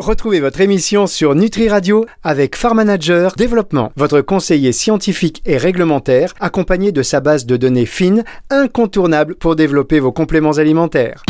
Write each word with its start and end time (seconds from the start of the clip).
Retrouvez 0.00 0.40
votre 0.40 0.62
émission 0.62 1.06
sur 1.06 1.34
Nutri 1.34 1.68
Radio 1.68 2.06
avec 2.24 2.56
Farm 2.56 2.78
Manager 2.78 3.34
Développement, 3.36 3.92
votre 3.96 4.22
conseiller 4.22 4.72
scientifique 4.72 5.42
et 5.44 5.58
réglementaire, 5.58 6.32
accompagné 6.40 6.90
de 6.90 7.02
sa 7.02 7.20
base 7.20 7.44
de 7.44 7.58
données 7.58 7.84
fines, 7.84 8.24
incontournable 8.48 9.34
pour 9.34 9.56
développer 9.56 10.00
vos 10.00 10.10
compléments 10.10 10.52
alimentaires. 10.52 11.22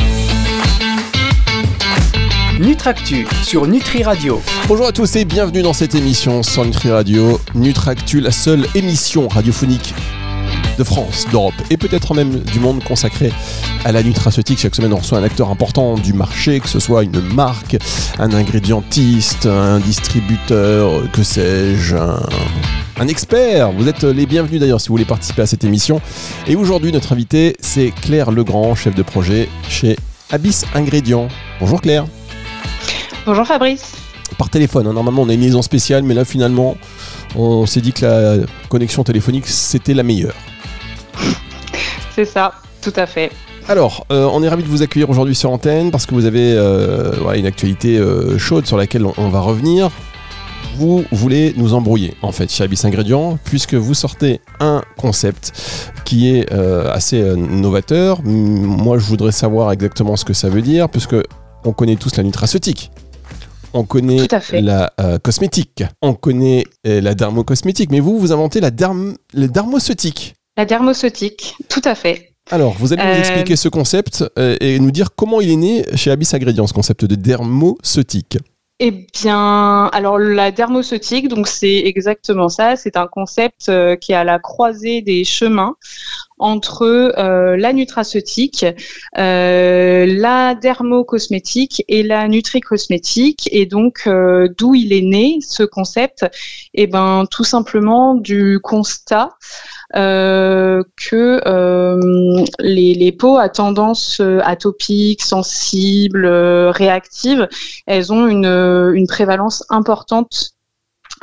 Nutractu 2.60 3.26
sur 3.42 3.66
Nutri 3.66 4.04
Radio. 4.04 4.40
Bonjour 4.68 4.86
à 4.86 4.92
tous 4.92 5.16
et 5.16 5.24
bienvenue 5.24 5.62
dans 5.62 5.72
cette 5.72 5.96
émission 5.96 6.44
sur 6.44 6.64
Nutri 6.64 6.92
Radio. 6.92 7.40
Nutractu, 7.56 8.20
la 8.20 8.30
seule 8.30 8.66
émission 8.76 9.26
radiophonique 9.26 9.94
de 10.78 10.84
France, 10.84 11.26
d'Europe 11.30 11.54
et 11.70 11.76
peut-être 11.76 12.14
même 12.14 12.40
du 12.40 12.58
monde 12.58 12.82
consacré 12.82 13.32
à 13.84 13.92
la 13.92 14.02
nutraceutique. 14.02 14.58
Chaque 14.58 14.74
semaine, 14.74 14.92
on 14.92 14.96
reçoit 14.96 15.18
un 15.18 15.22
acteur 15.22 15.50
important 15.50 15.94
du 15.94 16.12
marché, 16.12 16.60
que 16.60 16.68
ce 16.68 16.78
soit 16.80 17.04
une 17.04 17.20
marque, 17.20 17.76
un 18.18 18.32
ingrédientiste, 18.32 19.46
un 19.46 19.78
distributeur, 19.78 21.10
que 21.12 21.22
sais-je, 21.22 21.96
un, 21.96 23.08
expert. 23.08 23.72
Vous 23.72 23.88
êtes 23.88 24.04
les 24.04 24.26
bienvenus 24.26 24.60
d'ailleurs 24.60 24.80
si 24.80 24.88
vous 24.88 24.94
voulez 24.94 25.04
participer 25.04 25.42
à 25.42 25.46
cette 25.46 25.64
émission. 25.64 26.00
Et 26.46 26.56
aujourd'hui, 26.56 26.92
notre 26.92 27.12
invité, 27.12 27.56
c'est 27.60 27.90
Claire 27.90 28.30
Legrand, 28.30 28.74
chef 28.74 28.94
de 28.94 29.02
projet 29.02 29.48
chez 29.68 29.96
Abyss 30.30 30.64
Ingrédients. 30.74 31.28
Bonjour 31.60 31.80
Claire. 31.80 32.06
Bonjour 33.26 33.46
Fabrice. 33.46 33.92
Par 34.38 34.48
téléphone, 34.48 34.86
hein. 34.86 34.92
normalement 34.92 35.22
on 35.22 35.28
a 35.28 35.34
une 35.34 35.40
liaison 35.40 35.60
spéciale, 35.60 36.02
mais 36.04 36.14
là 36.14 36.24
finalement 36.24 36.76
on 37.36 37.66
s'est 37.66 37.80
dit 37.80 37.92
que 37.92 38.04
la 38.04 38.46
connexion 38.68 39.04
téléphonique 39.04 39.46
c'était 39.46 39.94
la 39.94 40.02
meilleure. 40.02 40.34
C'est 42.14 42.24
ça, 42.24 42.52
tout 42.82 42.92
à 42.96 43.06
fait. 43.06 43.30
Alors, 43.68 44.04
euh, 44.10 44.28
on 44.32 44.42
est 44.42 44.48
ravi 44.48 44.62
de 44.62 44.68
vous 44.68 44.82
accueillir 44.82 45.10
aujourd'hui 45.10 45.34
sur 45.34 45.50
antenne 45.50 45.90
parce 45.90 46.06
que 46.06 46.14
vous 46.14 46.24
avez 46.24 46.54
euh, 46.56 47.12
une 47.34 47.46
actualité 47.46 47.98
euh, 47.98 48.36
chaude 48.38 48.66
sur 48.66 48.76
laquelle 48.76 49.06
on, 49.16 49.28
va 49.28 49.40
revenir. 49.40 49.90
Vous 50.76 51.04
voulez 51.12 51.54
nous 51.56 51.74
embrouiller 51.74 52.14
en 52.22 52.32
fait 52.32 52.50
chez 52.50 52.64
Abyss 52.64 52.84
Ingrédients 52.84 53.38
puisque 53.44 53.74
vous 53.74 53.94
sortez 53.94 54.40
un 54.60 54.82
concept 54.96 55.52
qui 56.04 56.34
est 56.34 56.50
assez 56.52 57.22
novateur. 57.36 58.22
Moi, 58.24 58.98
je 58.98 59.04
voudrais 59.04 59.32
savoir 59.32 59.70
exactement 59.72 60.16
ce 60.16 60.24
que 60.24 60.32
ça 60.32 60.48
veut 60.48 60.62
dire 60.62 60.88
puisque 60.88 61.16
on 61.64 61.72
connaît 61.72 61.96
tous 61.96 62.16
la 62.16 62.22
nutraceutique. 62.22 62.90
On 63.72 63.84
connaît 63.84 64.26
la 64.52 64.92
cosmétique, 65.22 65.84
on 66.02 66.14
connaît 66.14 66.64
la 66.84 67.14
dermocosmétique, 67.14 67.90
mais 67.90 68.00
vous, 68.00 68.18
vous 68.18 68.32
inventez 68.32 68.60
la, 68.60 68.70
derm 68.70 69.16
la 69.32 69.48
dermoceutique. 69.48 70.34
La 70.60 70.66
dermoceutique, 70.66 71.56
tout 71.70 71.80
à 71.84 71.94
fait. 71.94 72.34
Alors, 72.50 72.74
vous 72.74 72.92
allez 72.92 73.02
nous 73.02 73.08
euh, 73.08 73.18
expliquer 73.18 73.56
ce 73.56 73.70
concept 73.70 74.26
euh, 74.38 74.58
et 74.60 74.78
nous 74.78 74.90
dire 74.90 75.14
comment 75.16 75.40
il 75.40 75.50
est 75.50 75.56
né 75.56 75.86
chez 75.94 76.10
Abyss 76.10 76.34
Ingrédients, 76.34 76.66
ce 76.66 76.74
concept 76.74 77.06
de 77.06 77.14
dermoceutique. 77.14 78.36
Eh 78.78 78.90
bien, 78.90 79.86
alors 79.86 80.18
la 80.18 80.50
dermoceutique, 80.50 81.28
donc 81.28 81.48
c'est 81.48 81.78
exactement 81.86 82.50
ça. 82.50 82.76
C'est 82.76 82.98
un 82.98 83.06
concept 83.06 83.70
euh, 83.70 83.96
qui 83.96 84.12
est 84.12 84.16
à 84.16 84.24
la 84.24 84.38
croisée 84.38 85.00
des 85.00 85.24
chemins 85.24 85.76
entre 86.38 87.12
la 87.16 87.72
nutraceutique, 87.74 88.64
la 89.14 90.54
dermocosmétique 90.54 91.84
et 91.88 92.02
la 92.02 92.28
nutricosmétique. 92.28 93.46
Et 93.52 93.66
donc, 93.66 94.08
d'où 94.56 94.74
il 94.74 94.94
est 94.94 95.02
né 95.02 95.38
ce 95.42 95.64
concept? 95.64 96.24
Eh 96.72 96.86
ben, 96.86 97.26
tout 97.30 97.44
simplement 97.44 98.14
du 98.14 98.58
constat 98.62 99.28
euh, 99.96 100.84
que 100.96 101.40
euh, 101.46 102.44
les, 102.60 103.12
peaux 103.12 103.38
à 103.38 103.48
tendance 103.48 104.20
euh, 104.20 104.38
atopique, 104.44 105.22
sensible, 105.22 106.26
réactive, 106.26 107.48
elles 107.86 108.12
ont 108.12 108.28
une, 108.28 108.46
une 108.46 109.06
prévalence 109.06 109.64
importante 109.68 110.52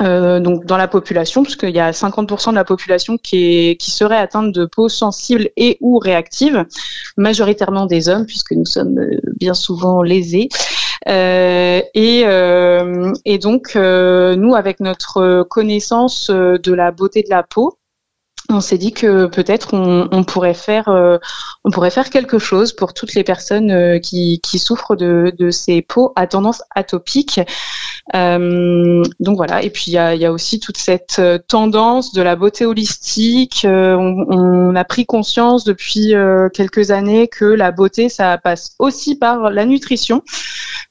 donc 0.00 0.64
dans 0.64 0.76
la 0.76 0.86
population, 0.86 1.42
puisqu'il 1.42 1.74
y 1.74 1.80
a 1.80 1.90
50% 1.90 2.50
de 2.50 2.54
la 2.54 2.64
population 2.64 3.18
qui, 3.18 3.70
est, 3.70 3.76
qui 3.80 3.90
serait 3.90 4.16
atteinte 4.16 4.52
de 4.52 4.64
peau 4.64 4.88
sensible 4.88 5.48
et 5.56 5.76
ou 5.80 5.98
réactive, 5.98 6.66
majoritairement 7.16 7.84
des 7.86 8.08
hommes, 8.08 8.24
puisque 8.24 8.52
nous 8.52 8.64
sommes 8.64 9.00
bien 9.40 9.54
souvent 9.54 10.04
lésés. 10.04 10.50
Euh, 11.08 11.82
et, 11.94 12.22
euh, 12.26 13.12
et, 13.24 13.38
donc, 13.38 13.74
nous, 13.74 14.54
avec 14.54 14.78
notre 14.78 15.42
connaissance 15.44 16.30
de 16.30 16.72
la 16.72 16.92
beauté 16.92 17.22
de 17.22 17.30
la 17.30 17.42
peau, 17.42 17.77
on 18.50 18.60
s'est 18.60 18.78
dit 18.78 18.92
que 18.92 19.26
peut-être 19.26 19.74
on, 19.74 20.24
pourrait 20.24 20.54
faire 20.54 20.88
euh, 20.88 21.18
on 21.64 21.70
pourrait 21.70 21.90
faire 21.90 22.08
quelque 22.08 22.38
chose 22.38 22.72
pour 22.72 22.94
toutes 22.94 23.14
les 23.14 23.22
personnes 23.22 23.70
euh, 23.70 23.98
qui, 23.98 24.40
souffrent 24.58 24.96
de, 24.96 25.50
ces 25.50 25.82
peaux 25.82 26.12
à 26.16 26.26
tendance 26.26 26.62
atopique. 26.74 27.40
Euh, 28.14 29.02
donc 29.20 29.36
voilà. 29.36 29.62
Et 29.62 29.70
puis 29.70 29.84
il 29.88 29.92
y 29.92 29.98
a, 29.98 30.32
aussi 30.32 30.60
toute 30.60 30.78
cette 30.78 31.20
tendance 31.46 32.12
de 32.12 32.22
la 32.22 32.36
beauté 32.36 32.64
holistique. 32.64 33.66
On, 33.68 34.74
a 34.74 34.84
pris 34.84 35.06
conscience 35.06 35.64
depuis 35.64 36.14
quelques 36.54 36.90
années 36.90 37.28
que 37.28 37.44
la 37.44 37.70
beauté 37.70 38.08
ça 38.08 38.38
passe 38.38 38.74
aussi 38.78 39.16
par 39.16 39.50
la 39.50 39.66
nutrition. 39.66 40.22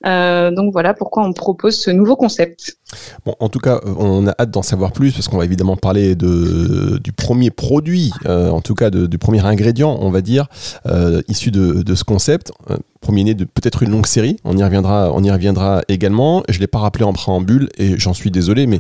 Donc 0.04 0.72
voilà 0.72 0.94
pourquoi 0.94 1.24
on 1.24 1.34
propose 1.34 1.76
ce 1.80 1.92
nouveau 1.92 2.16
concept. 2.16 2.78
Bon, 3.26 3.36
en 3.40 3.50
tout 3.50 3.60
cas, 3.60 3.82
on 3.98 4.28
a 4.28 4.36
hâte 4.40 4.52
d'en 4.52 4.62
savoir 4.62 4.92
plus 4.92 5.12
parce 5.12 5.28
qu'on 5.28 5.38
va 5.38 5.46
évidemment 5.46 5.76
parler 5.76 6.16
de, 6.16 7.00
du 7.04 7.12
premier 7.12 7.52
produit, 7.52 8.12
euh, 8.26 8.50
en 8.50 8.62
tout 8.62 8.76
cas 8.76 8.90
du 8.90 9.18
premier 9.18 9.46
ingrédient, 9.46 9.98
on 10.00 10.10
va 10.10 10.22
dire, 10.22 10.48
euh, 10.86 11.22
issu 11.28 11.52
de, 11.52 11.96
ce 11.96 12.04
concept. 12.04 12.52
Euh, 12.70 12.78
premier 13.02 13.24
né 13.24 13.34
de 13.34 13.46
peut-être 13.46 13.84
une 13.84 13.92
longue 13.92 14.08
série, 14.08 14.38
on 14.44 14.58
y 14.58 14.64
reviendra, 14.64 15.12
on 15.14 15.24
y 15.24 15.32
reviendra 15.32 15.82
également. 15.88 16.44
Je 16.50 16.56
ne 16.56 16.62
l'ai 16.62 16.68
pas 16.68 16.80
rappelé 16.80 17.04
en 17.06 17.14
préambule 17.14 17.70
et 17.78 17.98
j'en 17.98 18.14
suis 18.14 18.32
désolé, 18.32 18.68
mais 18.68 18.80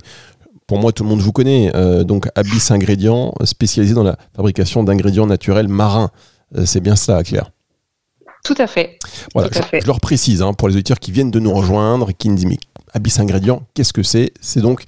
pour 0.67 0.79
moi, 0.79 0.91
tout 0.91 1.03
le 1.03 1.09
monde 1.09 1.19
vous 1.19 1.31
connaît. 1.31 1.71
donc, 2.03 2.27
Abyss 2.35 2.71
Ingrédients, 2.71 3.33
spécialisé 3.45 3.93
dans 3.93 4.03
la 4.03 4.17
fabrication 4.35 4.83
d'ingrédients 4.83 5.25
naturels 5.25 5.69
marins. 5.69 6.11
C'est 6.65 6.81
bien 6.81 6.97
ça, 6.97 7.23
Claire. 7.23 7.51
Tout 8.47 8.55
à 8.59 8.67
fait. 8.67 8.97
Voilà, 9.33 9.49
je, 9.51 9.85
leur 9.85 9.99
précise 9.99 10.41
hein, 10.41 10.53
pour 10.53 10.69
les 10.69 10.75
auditeurs 10.75 10.99
qui 10.99 11.11
viennent 11.11 11.31
de 11.31 11.39
nous 11.39 11.51
rejoindre, 11.53 12.13
qui 12.13 12.29
nous 12.29 12.35
disent 12.35 12.57
Abyss 12.93 13.19
Ingrédients, 13.19 13.63
qu'est-ce 13.73 13.93
que 13.93 14.03
c'est? 14.03 14.31
C'est 14.41 14.61
donc, 14.61 14.83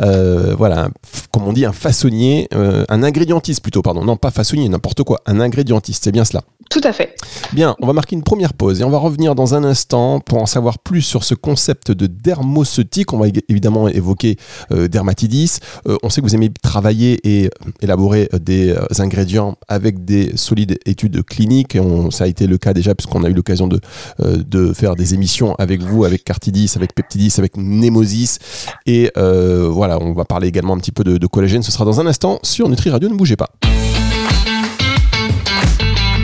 euh, 0.00 0.54
voilà, 0.56 0.88
comme 1.30 1.44
on 1.44 1.52
dit, 1.52 1.64
un 1.64 1.72
façonnier, 1.72 2.48
euh, 2.54 2.84
un 2.88 3.02
ingrédientiste 3.02 3.60
plutôt, 3.60 3.82
pardon, 3.82 4.04
non 4.04 4.16
pas 4.16 4.30
façonnier, 4.30 4.68
n'importe 4.68 5.02
quoi, 5.02 5.20
un 5.26 5.40
ingrédientiste, 5.40 6.04
c'est 6.04 6.12
bien 6.12 6.24
cela. 6.24 6.42
Tout 6.70 6.80
à 6.84 6.92
fait. 6.92 7.14
Bien, 7.52 7.76
on 7.80 7.86
va 7.86 7.92
marquer 7.92 8.16
une 8.16 8.22
première 8.22 8.54
pause 8.54 8.80
et 8.80 8.84
on 8.84 8.88
va 8.88 8.96
revenir 8.96 9.34
dans 9.34 9.54
un 9.54 9.62
instant 9.62 10.20
pour 10.20 10.40
en 10.40 10.46
savoir 10.46 10.78
plus 10.78 11.02
sur 11.02 11.22
ce 11.22 11.34
concept 11.34 11.90
de 11.90 12.06
dermoceutique. 12.06 13.12
On 13.12 13.18
va 13.18 13.26
évidemment 13.48 13.88
évoquer 13.88 14.38
euh, 14.70 14.88
dermatidis. 14.88 15.58
on 16.02 16.08
sait 16.08 16.22
que 16.22 16.26
vous 16.26 16.34
aimez 16.34 16.50
travailler 16.62 17.20
et 17.28 17.50
élaborer 17.82 18.30
des 18.40 18.74
ingrédients 18.98 19.58
avec 19.68 20.06
des 20.06 20.34
solides 20.36 20.78
études 20.86 21.22
cliniques. 21.24 21.76
Et 21.76 21.82
ça 22.10 22.24
a 22.24 22.26
été 22.26 22.46
le 22.46 22.56
cas 22.56 22.72
déjà 22.72 22.94
puisqu'on 22.94 23.22
a 23.24 23.28
eu 23.28 23.34
l'occasion 23.34 23.68
de, 23.68 23.78
de 24.18 24.72
faire 24.72 24.94
des 24.94 25.12
émissions 25.12 25.54
avec 25.56 25.82
vous, 25.82 26.04
avec 26.06 26.24
Cartidis, 26.24 26.72
avec 26.76 26.94
Peptidis, 26.94 27.34
avec 27.42 27.56
Nemosis. 27.56 28.38
Et 28.86 29.10
euh, 29.16 29.68
voilà, 29.70 29.98
on 30.00 30.12
va 30.12 30.24
parler 30.24 30.48
également 30.48 30.74
un 30.74 30.78
petit 30.78 30.92
peu 30.92 31.04
de, 31.04 31.18
de 31.18 31.26
collagène. 31.26 31.62
Ce 31.62 31.72
sera 31.72 31.84
dans 31.84 32.00
un 32.00 32.06
instant 32.06 32.38
sur 32.42 32.68
Nutri 32.68 32.90
Radio. 32.90 33.08
Ne 33.08 33.14
bougez 33.14 33.36
pas. 33.36 33.50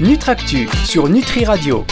Nutractu 0.01 0.69
sur 0.85 1.09
Nutri 1.09 1.45
Radio. 1.45 1.85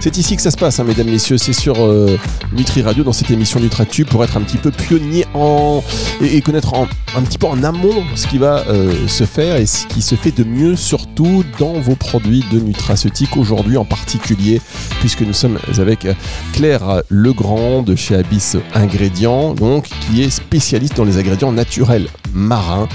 C'est 0.00 0.16
ici 0.16 0.34
que 0.34 0.40
ça 0.40 0.50
se 0.50 0.56
passe, 0.56 0.80
hein, 0.80 0.84
mesdames, 0.84 1.10
messieurs. 1.10 1.36
C'est 1.36 1.52
sur 1.52 1.84
euh, 1.84 2.18
Nutri 2.56 2.80
Radio 2.80 3.04
dans 3.04 3.12
cette 3.12 3.30
émission 3.30 3.60
Nutractu 3.60 4.06
pour 4.06 4.24
être 4.24 4.38
un 4.38 4.40
petit 4.40 4.56
peu 4.56 4.70
pionnier 4.70 5.26
en 5.34 5.84
et, 6.22 6.40
connaître 6.40 6.72
un 6.74 7.20
petit 7.20 7.36
peu 7.36 7.46
en 7.46 7.62
amont 7.62 8.02
ce 8.14 8.26
qui 8.26 8.38
va 8.38 8.64
euh, 8.68 9.06
se 9.08 9.24
faire 9.24 9.56
et 9.56 9.66
ce 9.66 9.86
qui 9.86 10.00
se 10.00 10.14
fait 10.14 10.30
de 10.30 10.42
mieux, 10.42 10.74
surtout 10.74 11.44
dans 11.58 11.74
vos 11.74 11.96
produits 11.96 12.42
de 12.50 12.60
nutraceutique 12.60 13.36
aujourd'hui 13.36 13.76
en 13.76 13.84
particulier, 13.84 14.62
puisque 15.00 15.20
nous 15.20 15.34
sommes 15.34 15.58
avec 15.76 16.08
Claire 16.54 17.02
Legrand 17.10 17.82
de 17.82 17.94
chez 17.94 18.14
Abyss 18.14 18.56
Ingrédients, 18.72 19.52
donc 19.52 19.90
qui 20.08 20.22
est 20.22 20.30
spécialiste 20.30 20.96
dans 20.96 21.04
les 21.04 21.18
ingrédients 21.18 21.52
naturels 21.52 22.08
marins 22.32 22.88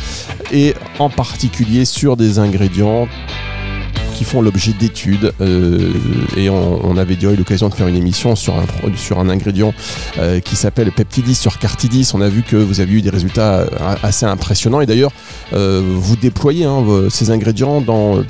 et 0.51 0.73
en 0.97 1.11
particulier 1.11 1.85
sur 1.85 2.17
des 2.17 2.39
ingrédients 2.39 3.07
qui 4.15 4.23
font 4.23 4.41
l'objet 4.41 4.71
d'études. 4.73 5.33
Euh, 5.41 5.91
et 6.37 6.49
on, 6.49 6.97
avait 6.97 7.15
déjà 7.15 7.31
eu 7.31 7.35
l'occasion 7.35 7.67
de 7.67 7.73
faire 7.73 7.87
une 7.87 7.95
émission 7.95 8.35
sur 8.35 8.55
un, 8.55 8.65
sur 8.95 9.19
un 9.19 9.29
ingrédient 9.29 9.73
euh, 10.17 10.39
qui 10.39 10.55
s'appelle 10.55 10.91
Peptidis 10.91 11.35
sur 11.35 11.59
Cartidis. 11.59 12.11
On 12.13 12.21
a 12.21 12.29
vu 12.29 12.41
que 12.41 12.55
vous 12.55 12.79
avez 12.79 12.93
eu 12.93 13.01
des 13.01 13.09
résultats 13.09 13.59
euh, 13.59 13.67
assez 14.01 14.25
impressionnants. 14.25 14.81
Et 14.81 14.85
d'ailleurs, 14.85 15.11
vous 15.51 16.15
déployez 16.15 16.65
hein, 16.65 16.83
ces 17.09 17.31
ingrédients 17.31 17.81
dans 17.81 18.23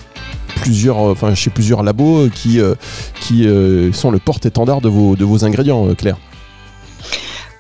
plusieurs, 0.61 0.97
enfin, 0.97 1.35
chez 1.35 1.49
plusieurs 1.49 1.83
labos 1.83 2.29
qui, 2.29 2.59
qui 3.19 3.47
sont 3.93 4.11
le 4.11 4.19
porte-étendard 4.19 4.81
de 4.81 4.89
vos, 4.89 5.15
de 5.15 5.23
vos 5.23 5.45
ingrédients, 5.45 5.93
Claire. 5.95 6.17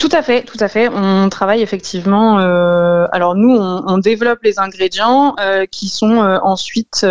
Tout 0.07 0.15
à 0.15 0.21
fait, 0.21 0.43
tout 0.43 0.57
à 0.59 0.67
fait. 0.67 0.87
On 0.87 1.29
travaille 1.29 1.63
effectivement. 1.63 2.37
Euh, 2.39 3.07
alors 3.11 3.33
nous, 3.33 3.57
on, 3.57 3.97
développe 3.97 4.43
les 4.43 4.59
ingrédients 4.59 5.35
euh, 5.39 5.65
qui 5.65 5.89
sont 5.89 6.21
euh, 6.21 6.37
ensuite 6.43 7.07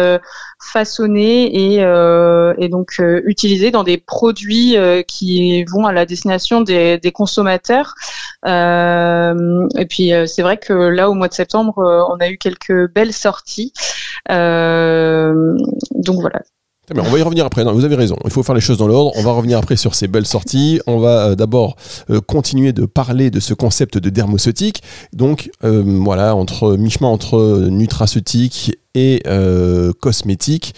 façonnés 0.60 1.74
et, 1.74 2.68
donc 2.68 3.02
utilisés 3.24 3.72
dans 3.72 3.82
des 3.82 3.98
produits 3.98 4.76
qui 5.08 5.64
vont 5.64 5.86
à 5.86 5.92
la 5.92 6.06
destination 6.06 6.60
des, 6.60 6.98
des 6.98 7.10
consommateurs. 7.10 7.94
et 8.46 9.86
puis 9.90 10.12
c'est 10.26 10.42
vrai 10.42 10.58
que 10.58 10.72
là, 10.72 11.10
au 11.10 11.14
mois 11.14 11.26
de 11.26 11.34
septembre, 11.34 11.74
on 12.12 12.20
a 12.20 12.28
eu 12.28 12.38
quelques 12.38 12.92
belles 12.92 13.12
sorties. 13.12 13.72
donc 14.28 16.20
voilà, 16.20 16.42
on 16.92 17.02
va 17.02 17.18
y 17.18 17.22
revenir 17.22 17.46
après. 17.46 17.64
Non, 17.64 17.72
vous 17.72 17.84
avez 17.84 17.94
raison. 17.94 18.16
Il 18.24 18.30
faut 18.30 18.42
faire 18.42 18.54
les 18.54 18.60
choses 18.60 18.78
dans 18.78 18.88
l'ordre. 18.88 19.12
On 19.16 19.22
va 19.22 19.32
revenir 19.32 19.58
après 19.58 19.76
sur 19.76 19.94
ces 19.94 20.08
belles 20.08 20.26
sorties. 20.26 20.80
On 20.86 20.98
va 20.98 21.28
euh, 21.28 21.34
d'abord 21.34 21.76
euh, 22.10 22.20
continuer 22.20 22.72
de 22.72 22.84
parler 22.86 23.30
de 23.30 23.40
ce 23.40 23.54
concept 23.54 23.98
de 23.98 24.10
dermoceutique. 24.10 24.82
Donc, 25.12 25.50
euh, 25.64 25.82
voilà, 25.86 26.34
entre 26.34 26.76
mi-chemin 26.76 27.08
entre 27.08 27.68
nutraceutique 27.70 28.76
et 28.94 29.22
cosmétique. 30.00 30.74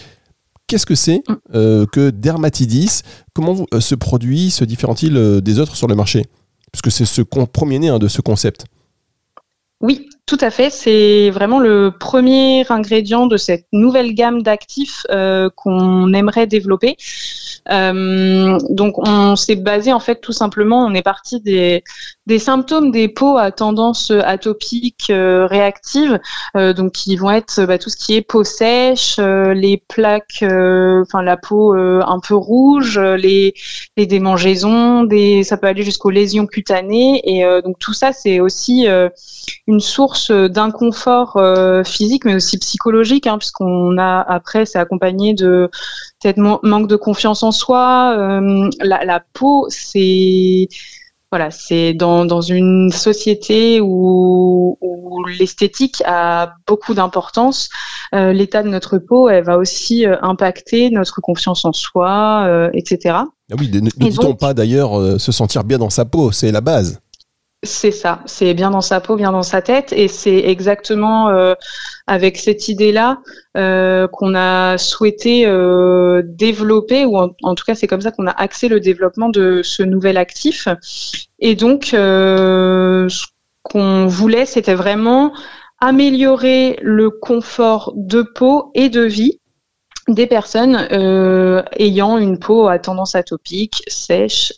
Qu'est-ce 0.67 0.85
que 0.85 0.95
c'est 0.95 1.21
que 1.53 2.09
Dermatidis? 2.09 3.01
Comment 3.33 3.65
ce 3.79 3.95
produit 3.95 4.49
se 4.49 4.65
différencie-t-il 4.65 5.41
des 5.41 5.59
autres 5.59 5.75
sur 5.75 5.87
le 5.87 5.95
marché? 5.95 6.25
Puisque 6.71 6.91
c'est 6.91 7.05
ce 7.05 7.21
premier 7.21 7.79
né 7.79 7.89
hein, 7.89 7.99
de 7.99 8.07
ce 8.07 8.21
concept. 8.21 8.65
Oui, 9.79 10.09
tout 10.25 10.37
à 10.41 10.49
fait. 10.49 10.71
C'est 10.71 11.29
vraiment 11.29 11.59
le 11.59 11.91
premier 11.91 12.65
ingrédient 12.71 13.27
de 13.27 13.37
cette 13.37 13.67
nouvelle 13.71 14.13
gamme 14.15 14.41
d'actifs 14.41 15.05
euh, 15.11 15.49
qu'on 15.55 16.13
aimerait 16.13 16.47
développer. 16.47 16.97
Euh, 17.69 18.57
donc, 18.69 18.97
on 18.97 19.35
s'est 19.35 19.55
basé 19.55 19.93
en 19.93 19.99
fait 19.99 20.19
tout 20.19 20.31
simplement, 20.31 20.83
on 20.85 20.93
est 20.95 21.03
parti 21.03 21.41
des, 21.41 21.83
des 22.27 22.37
symptômes 22.37 22.91
des 22.91 23.07
peaux 23.07 23.37
à 23.37 23.51
tendance 23.51 24.11
atopique 24.11 25.07
euh, 25.09 25.47
réactive, 25.47 26.19
donc 26.53 26.91
qui 26.91 27.15
vont 27.15 27.31
être 27.31 27.65
bah, 27.65 27.77
tout 27.79 27.89
ce 27.89 27.97
qui 27.97 28.15
est 28.15 28.21
peau 28.21 28.43
sèche, 28.43 29.17
les 29.17 29.81
plaques, 29.87 30.43
enfin 30.43 31.21
la 31.23 31.37
peau 31.37 31.73
un 31.73 32.19
peu 32.19 32.35
rouge, 32.35 32.99
les, 32.99 33.53
les 33.95 34.05
démangeaisons, 34.05 35.03
des, 35.03 35.43
ça 35.43 35.57
peut 35.57 35.67
aller 35.67 35.83
jusqu'aux 35.83 36.09
lésions 36.09 36.45
cutanées, 36.45 37.21
et 37.23 37.43
donc 37.61 37.79
tout 37.79 37.93
ça 37.93 38.11
c'est 38.11 38.39
aussi 38.39 38.87
une 39.67 39.79
source 39.79 40.31
d'inconfort 40.31 41.37
euh, 41.37 41.83
physique, 41.83 42.25
mais 42.25 42.35
aussi 42.35 42.57
psychologique, 42.57 43.27
hein, 43.27 43.37
puisqu'on 43.37 43.97
a 43.97 44.21
après, 44.21 44.65
c'est 44.65 44.79
accompagné 44.79 45.33
de 45.33 45.69
peut-être 46.21 46.37
manque 46.37 46.87
de 46.87 46.95
confiance 46.95 47.43
en 47.43 47.51
soi. 47.51 48.15
Euh, 48.17 48.69
la, 48.81 49.23
peau, 49.33 49.67
c'est 49.69 50.67
voilà, 51.31 51.51
c'est 51.51 51.93
dans, 51.93 52.25
dans 52.25 52.41
une 52.41 52.91
société 52.91 53.81
où, 53.81 54.77
l'esthétique 55.39 56.01
a 56.05 56.53
beaucoup 56.67 56.93
d'importance. 56.93 57.69
Euh, 58.15 58.31
l'état 58.31 58.63
de 58.63 58.69
notre 58.69 58.97
peau, 58.97 59.27
elle 59.27 59.43
va 59.43 59.57
aussi 59.57 60.05
impacter 60.21 60.89
notre 60.89 61.19
confiance 61.19 61.65
en 61.65 61.73
soi, 61.73 62.69
etc. 62.73 63.15
Ah 63.15 63.55
oui, 63.59 63.69
ne, 63.73 63.89
dit-on 63.89 64.35
pas 64.35 64.53
d'ailleurs 64.53 65.19
se 65.19 65.31
sentir 65.33 65.65
bien 65.65 65.79
dans 65.79 65.89
sa 65.89 66.05
peau, 66.05 66.31
c'est 66.31 66.51
la 66.51 66.61
base. 66.61 67.01
C'est 67.63 67.91
ça, 67.91 68.21
c'est 68.27 68.53
bien 68.53 68.69
dans 68.69 68.81
sa 68.81 69.01
peau, 69.01 69.15
bien 69.15 69.31
dans 69.31 69.41
sa 69.41 69.63
tête, 69.63 69.91
et 69.91 70.07
c'est 70.07 70.37
exactement 70.37 71.29
euh, 71.29 71.55
avec 72.05 72.37
cette 72.37 72.67
idée-là 72.67 73.19
euh, 73.57 74.07
qu'on 74.07 74.35
a 74.35 74.77
souhaité 74.77 75.47
euh, 75.47 76.21
développer, 76.23 77.03
ou 77.05 77.17
en, 77.17 77.55
tout 77.55 77.63
cas 77.65 77.73
c'est 77.73 77.87
comme 77.87 78.01
ça 78.01 78.11
qu'on 78.11 78.27
a 78.27 78.31
axé 78.31 78.67
le 78.67 78.79
développement 78.79 79.29
de 79.29 79.61
ce 79.63 79.81
nouvel 79.81 80.17
actif. 80.17 80.67
Et 81.39 81.55
donc, 81.55 81.85
ce 81.93 83.25
qu'on 83.63 84.05
voulait, 84.05 84.45
c'était 84.45 84.75
vraiment 84.75 85.33
améliorer 85.79 86.77
le 86.83 87.09
confort 87.09 87.91
de 87.95 88.21
peau 88.21 88.71
et 88.75 88.89
de 88.89 89.01
vie 89.01 89.39
des 90.07 90.27
personnes 90.27 90.87
ayant 91.77 92.17
une 92.17 92.39
peau 92.39 92.67
à 92.67 92.79
tendance 92.79 93.15
atopique, 93.15 93.83
sèche, 93.87 94.53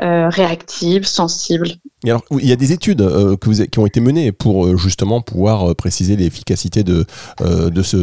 euh, 0.00 0.28
réactive, 0.28 1.06
sensible. 1.06 1.70
il 2.04 2.46
y 2.46 2.52
a 2.52 2.56
des 2.56 2.70
études 2.70 3.00
euh, 3.00 3.36
qui 3.36 3.80
ont 3.80 3.86
été 3.86 3.98
menées 3.98 4.30
pour 4.30 4.66
euh, 4.66 4.76
justement 4.76 5.20
pouvoir 5.20 5.74
préciser 5.74 6.14
l'efficacité 6.14 6.84
de, 6.84 7.04
de, 7.40 7.82
ce. 7.82 7.96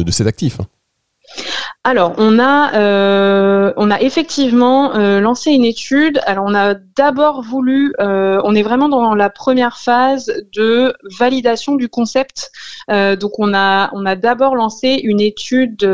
Alors, 1.84 2.14
on 2.18 2.38
a, 2.38 3.72
on 3.76 3.90
a 3.90 4.00
effectivement 4.00 4.92
lancé 5.20 5.52
une 5.52 5.64
étude. 5.64 6.20
Alors, 6.26 6.44
on 6.46 6.54
a 6.54 6.74
d'abord 6.74 7.42
voulu, 7.42 7.94
on 7.98 8.54
est 8.54 8.62
vraiment 8.62 8.88
dans 8.88 9.14
la 9.14 9.30
première 9.30 9.78
phase 9.78 10.32
de 10.52 10.94
validation 11.18 11.76
du 11.76 11.88
concept. 11.88 12.50
donc, 12.88 13.38
on 13.38 13.54
a, 13.54 13.90
on 13.92 14.04
a 14.04 14.16
d'abord 14.16 14.56
lancé 14.56 15.00
une 15.04 15.20
étude 15.20 15.88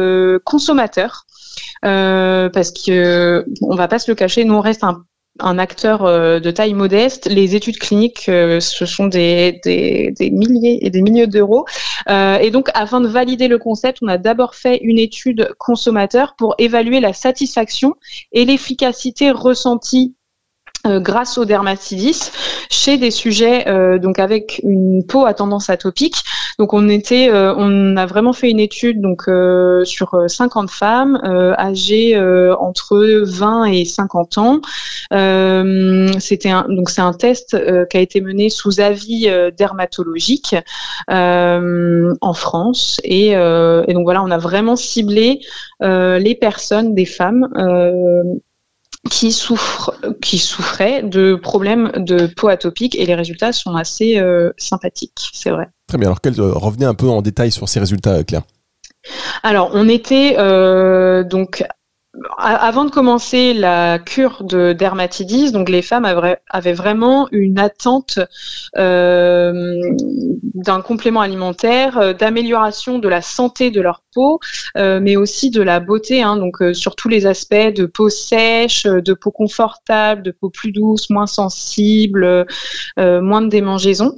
consommateur. 0.44 1.26
parce 1.82 2.70
que 2.70 3.44
on 3.60 3.76
va 3.76 3.88
pas 3.88 3.98
se 3.98 4.10
le 4.10 4.14
cacher, 4.14 4.44
nous 4.44 4.54
on 4.54 4.60
reste 4.60 4.84
un 4.84 5.04
un 5.38 5.58
acteur 5.58 6.04
euh, 6.04 6.40
de 6.40 6.50
taille 6.50 6.74
modeste. 6.74 7.26
Les 7.26 7.56
études 7.56 7.78
cliniques, 7.78 8.28
euh, 8.28 8.60
ce 8.60 8.86
sont 8.86 9.06
des, 9.06 9.60
des, 9.64 10.30
milliers 10.30 10.84
et 10.84 10.90
des 10.90 11.02
milliers 11.02 11.26
d'euros. 11.26 11.64
Euh, 12.08 12.38
et 12.38 12.50
donc, 12.50 12.68
afin 12.74 13.00
de 13.00 13.08
valider 13.08 13.48
le 13.48 13.58
concept, 13.58 13.98
on 14.02 14.08
a 14.08 14.18
d'abord 14.18 14.54
fait 14.54 14.78
une 14.82 14.98
étude 14.98 15.52
consommateur 15.58 16.34
pour 16.36 16.54
évaluer 16.58 17.00
la 17.00 17.12
satisfaction 17.12 17.94
et 18.32 18.44
l'efficacité 18.44 19.30
ressentie 19.30 20.14
grâce 20.86 21.38
au 21.38 21.44
dermatidis 21.44 22.30
chez 22.70 22.98
des 22.98 23.10
sujets 23.10 23.64
donc 23.98 24.18
avec 24.18 24.60
une 24.64 25.04
peau 25.06 25.26
à 25.26 25.34
tendance 25.34 25.70
atopique 25.70 26.24
donc 26.58 26.74
on 26.74 26.88
était, 26.88 27.30
euh, 27.30 27.54
on 27.56 27.96
a 27.96 28.06
vraiment 28.06 28.32
fait 28.32 28.50
une 28.50 28.60
étude 28.60 29.00
donc 29.00 29.24
euh, 29.28 29.84
sur 29.84 30.16
50 30.26 30.64
euh, 30.64 30.72
femmes 30.72 31.20
âgées 31.58 32.18
entre 32.60 33.22
20 33.24 33.64
et 33.64 33.84
50 33.84 34.38
ans. 34.38 34.60
C'était 36.18 36.52
donc 36.68 36.90
c'est 36.90 37.00
un 37.00 37.12
test 37.12 37.56
qui 37.90 37.96
a 37.96 38.00
été 38.00 38.20
mené 38.20 38.50
sous 38.50 38.80
avis 38.80 39.28
dermatologique 39.56 40.56
en 41.08 42.34
France 42.34 43.00
et, 43.04 43.30
et, 43.30 43.92
donc 43.92 44.04
voilà, 44.04 44.22
on 44.22 44.30
a 44.30 44.38
vraiment 44.38 44.76
ciblé 44.76 45.40
les 45.80 46.36
personnes, 46.40 46.94
des 46.94 47.06
femmes 47.06 47.48
qui 49.10 49.32
souffrent, 49.32 49.94
qui 50.20 50.38
souffraient 50.38 51.02
de 51.02 51.34
problèmes 51.34 51.90
de 51.96 52.26
peau 52.26 52.48
atopique 52.48 52.94
et 52.94 53.04
les 53.04 53.14
résultats 53.14 53.52
sont 53.52 53.74
assez 53.74 54.22
sympathiques, 54.56 55.30
c'est 55.32 55.50
vrai. 55.50 55.68
Très 55.92 55.98
bien. 55.98 56.08
Alors, 56.08 56.38
euh, 56.38 56.52
revenez 56.54 56.86
un 56.86 56.94
peu 56.94 57.06
en 57.06 57.20
détail 57.20 57.52
sur 57.52 57.68
ces 57.68 57.78
résultats, 57.78 58.14
euh, 58.14 58.22
Claire. 58.22 58.44
Alors, 59.42 59.72
on 59.74 59.90
était 59.90 60.36
euh, 60.38 61.22
donc 61.22 61.66
avant 62.36 62.84
de 62.84 62.90
commencer 62.90 63.54
la 63.54 63.98
cure 63.98 64.44
de 64.44 64.74
dermatidis, 64.74 65.50
donc 65.50 65.70
les 65.70 65.80
femmes 65.80 66.04
avaient, 66.04 66.72
vraiment 66.72 67.26
une 67.32 67.58
attente 67.58 68.18
euh, 68.76 69.80
d'un 70.54 70.82
complément 70.82 71.22
alimentaire, 71.22 71.98
euh, 71.98 72.12
d'amélioration 72.12 72.98
de 72.98 73.08
la 73.08 73.22
santé 73.22 73.70
de 73.70 73.80
leur 73.80 74.02
peau, 74.14 74.40
euh, 74.76 75.00
mais 75.00 75.16
aussi 75.16 75.50
de 75.50 75.62
la 75.62 75.80
beauté, 75.80 76.22
hein, 76.22 76.36
donc 76.36 76.62
sur 76.74 76.96
tous 76.96 77.08
les 77.08 77.26
aspects 77.26 77.54
de 77.54 77.86
peau 77.86 78.10
sèche, 78.10 78.84
de 78.84 79.14
peau 79.14 79.30
confortable, 79.30 80.22
de 80.22 80.32
peau 80.32 80.50
plus 80.50 80.72
douce, 80.72 81.08
moins 81.08 81.26
sensible, 81.26 82.46
moins 82.98 83.40
de 83.40 83.48
démangeaisons. 83.48 84.14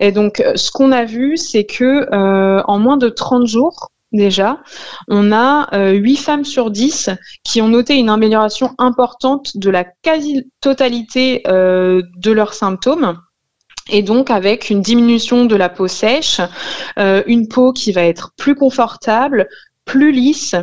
Et 0.00 0.12
donc, 0.12 0.42
ce 0.54 0.70
qu'on 0.70 0.92
a 0.92 1.04
vu, 1.04 1.36
c'est 1.36 1.64
que 1.64 2.06
en 2.12 2.78
moins 2.78 2.98
de 2.98 3.08
30 3.08 3.46
jours, 3.46 3.90
déjà, 4.12 4.62
on 5.08 5.32
a 5.32 5.68
euh, 5.74 5.92
8 5.92 6.16
femmes 6.16 6.44
sur 6.44 6.70
10 6.70 7.10
qui 7.44 7.60
ont 7.60 7.68
noté 7.68 7.96
une 7.96 8.08
amélioration 8.08 8.74
importante 8.78 9.56
de 9.56 9.70
la 9.70 9.84
quasi-totalité 9.84 11.42
euh, 11.46 12.02
de 12.16 12.30
leurs 12.30 12.54
symptômes. 12.54 13.18
Et 13.90 14.02
donc 14.02 14.30
avec 14.30 14.68
une 14.68 14.82
diminution 14.82 15.46
de 15.46 15.56
la 15.56 15.70
peau 15.70 15.88
sèche, 15.88 16.40
euh, 16.98 17.22
une 17.26 17.48
peau 17.48 17.72
qui 17.72 17.90
va 17.92 18.02
être 18.02 18.32
plus 18.36 18.54
confortable, 18.54 19.48
plus 19.86 20.12
lisse, 20.12 20.54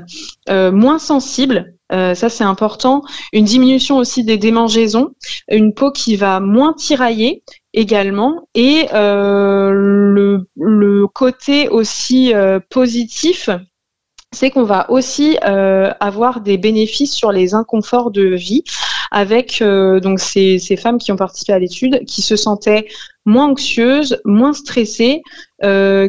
euh, 0.50 0.72
moins 0.72 1.00
sensible. 1.00 1.74
ça 1.92 2.30
c'est 2.30 2.44
important. 2.44 3.02
Une 3.34 3.46
diminution 3.46 3.98
aussi 3.98 4.24
des 4.24 4.38
démangeaisons, 4.38 5.12
une 5.50 5.74
peau 5.74 5.92
qui 5.92 6.16
va 6.16 6.40
moins 6.40 6.74
tirailler 6.74 7.44
également. 7.76 8.48
Et 8.56 8.88
euh, 8.94 9.70
le, 9.72 10.48
le, 10.56 11.08
côté 11.08 11.68
aussi 11.68 12.34
euh, 12.34 12.60
positif, 12.70 13.50
c'est 14.32 14.50
qu'on 14.50 14.64
va 14.64 14.90
aussi 14.90 15.38
euh, 15.46 15.92
avoir 16.00 16.42
des 16.42 16.58
bénéfices 16.58 17.14
sur 17.14 17.32
les 17.32 17.54
inconforts 17.54 18.12
de 18.12 18.24
vie 18.36 18.64
avec 19.12 19.64
donc 19.64 20.20
ces, 20.20 20.60
ces, 20.60 20.76
femmes 20.76 20.98
qui 20.98 21.12
ont 21.14 21.16
participé 21.16 21.54
à 21.54 21.60
l'étude 21.60 22.04
qui 22.06 22.22
se 22.22 22.36
sentaient 22.36 22.88
moins 23.24 23.46
anxieuses, 23.46 24.20
moins 24.26 24.52
stressées, 24.52 25.22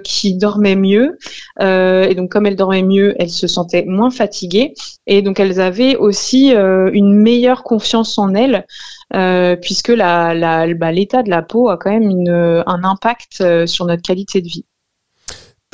qui 0.02 0.34
dormaient 0.34 0.76
mieux. 0.76 1.16
Et 1.60 2.14
donc 2.16 2.32
comme 2.32 2.46
elles 2.46 2.56
dormaient 2.56 2.82
mieux, 2.82 3.14
elles 3.20 3.30
se 3.30 3.46
sentaient 3.46 3.84
moins 3.86 4.10
fatiguées. 4.10 4.74
Et 5.06 5.22
donc 5.22 5.38
elles 5.38 5.60
avaient 5.60 5.94
aussi 5.94 6.50
une 6.50 7.14
meilleure 7.14 7.62
confiance 7.62 8.18
en 8.18 8.34
elles. 8.34 8.66
Puisque 9.10 9.88
la, 9.88 10.34
la, 10.34 10.72
bah, 10.74 10.92
l'état 10.92 11.22
de 11.22 11.30
la 11.30 11.42
peau 11.42 11.68
a 11.68 11.76
quand 11.76 11.90
même 11.90 12.10
une, 12.10 12.62
un 12.66 12.84
impact 12.84 13.66
sur 13.66 13.86
notre 13.86 14.02
qualité 14.02 14.40
de 14.42 14.48
vie. 14.48 14.64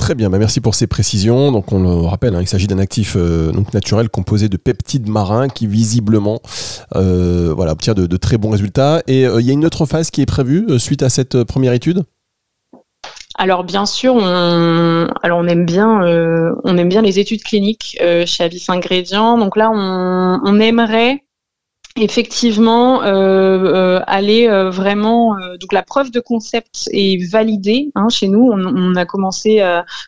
Très 0.03 0.17
bien, 0.17 0.31
bah, 0.31 0.39
merci 0.39 0.61
pour 0.61 0.75
ces 0.75 0.89
précisions. 0.89 1.53
Donc 1.53 1.71
on 1.71 1.81
le 1.81 2.07
rappelle, 2.07 2.35
hein, 2.35 2.41
il 2.41 2.49
s'agit 2.49 2.67
d'un 2.67 2.81
actif 2.81 3.15
euh, 3.17 3.53
donc 3.53 3.73
naturel 3.73 4.09
composé 4.09 4.49
de 4.49 4.57
peptides 4.57 5.09
marins 5.09 5.47
qui 5.49 5.69
visiblement 5.69 6.41
euh, 6.97 7.53
voilà, 7.55 7.71
obtient 7.71 7.95
de, 7.95 8.17
très 8.17 8.37
bons 8.37 8.51
résultats. 8.51 9.03
Et 9.07 9.25
euh, 9.25 9.41
il 9.41 9.47
y 9.47 9.51
a 9.51 9.53
une 9.53 9.65
autre 9.65 9.87
phase 9.87 10.11
qui 10.11 10.21
est 10.21 10.27
prévue 10.27 10.67
suite 10.81 11.05
à 11.05 11.09
cette 11.09 11.45
première 11.45 11.73
étude? 11.73 12.03
Alors 13.37 13.63
bien 13.63 13.87
sûr, 13.87 14.17
on, 14.17 15.07
alors 15.23 15.39
on 15.39 15.47
aime 15.47 15.67
bien, 15.67 16.01
on 16.65 16.77
aime 16.77 16.89
bien 16.89 17.01
les 17.01 17.21
études 17.21 17.45
cliniques 17.45 17.97
chez 18.27 18.43
Avis 18.43 18.65
Ingrédients. 18.69 19.39
Donc 19.39 19.57
là, 19.57 19.71
on, 19.73 20.41
on 20.45 20.59
aimerait 20.59 21.23
effectivement 21.97 23.03
euh, 23.03 23.09
euh, 23.09 24.01
aller 24.07 24.49
euh, 24.49 24.71
vraiment 24.71 25.37
donc 25.61 25.73
la 25.73 25.83
preuve 25.83 26.11
de 26.11 26.21
concept 26.21 26.89
est 26.93 27.23
validée 27.31 27.91
hein, 27.95 28.09
chez 28.09 28.29
nous. 28.29 28.51
On, 28.51 28.65
on 28.65 28.97
a 28.97 29.05
commencé 29.05 29.63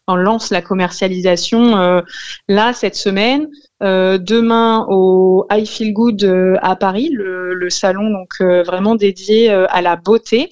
on 0.07 0.17
lance 0.17 0.50
la 0.50 0.62
commercialisation 0.62 2.03
là 2.49 2.73
cette 2.73 2.97
semaine 2.97 3.49
euh, 3.83 4.19
demain 4.19 4.87
au 4.88 5.47
I 5.50 5.66
Feel 5.66 5.93
Good 5.93 6.23
euh, 6.23 6.54
à 6.62 6.76
Paris, 6.76 7.11
le, 7.12 7.69
salon 7.71 8.11
donc 8.11 8.28
euh, 8.40 8.62
vraiment 8.62 8.95
dédié 8.95 9.50
à 9.50 9.81
la 9.81 9.97
beauté 9.97 10.50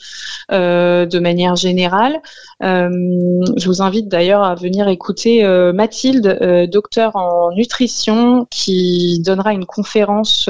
de 0.51 1.19
manière 1.19 1.57
générale. 1.57 2.21
je 2.61 3.67
vous 3.67 3.83
invite 3.83 4.09
d'ailleurs 4.09 4.43
à 4.43 4.55
venir 4.55 4.89
écouter 4.89 5.45
Mathilde, 5.75 6.69
docteur 6.71 7.15
en 7.17 7.51
nutrition, 7.55 8.47
qui 8.51 9.21
donnera 9.25 9.53
une 9.53 9.67
conférence 9.67 10.49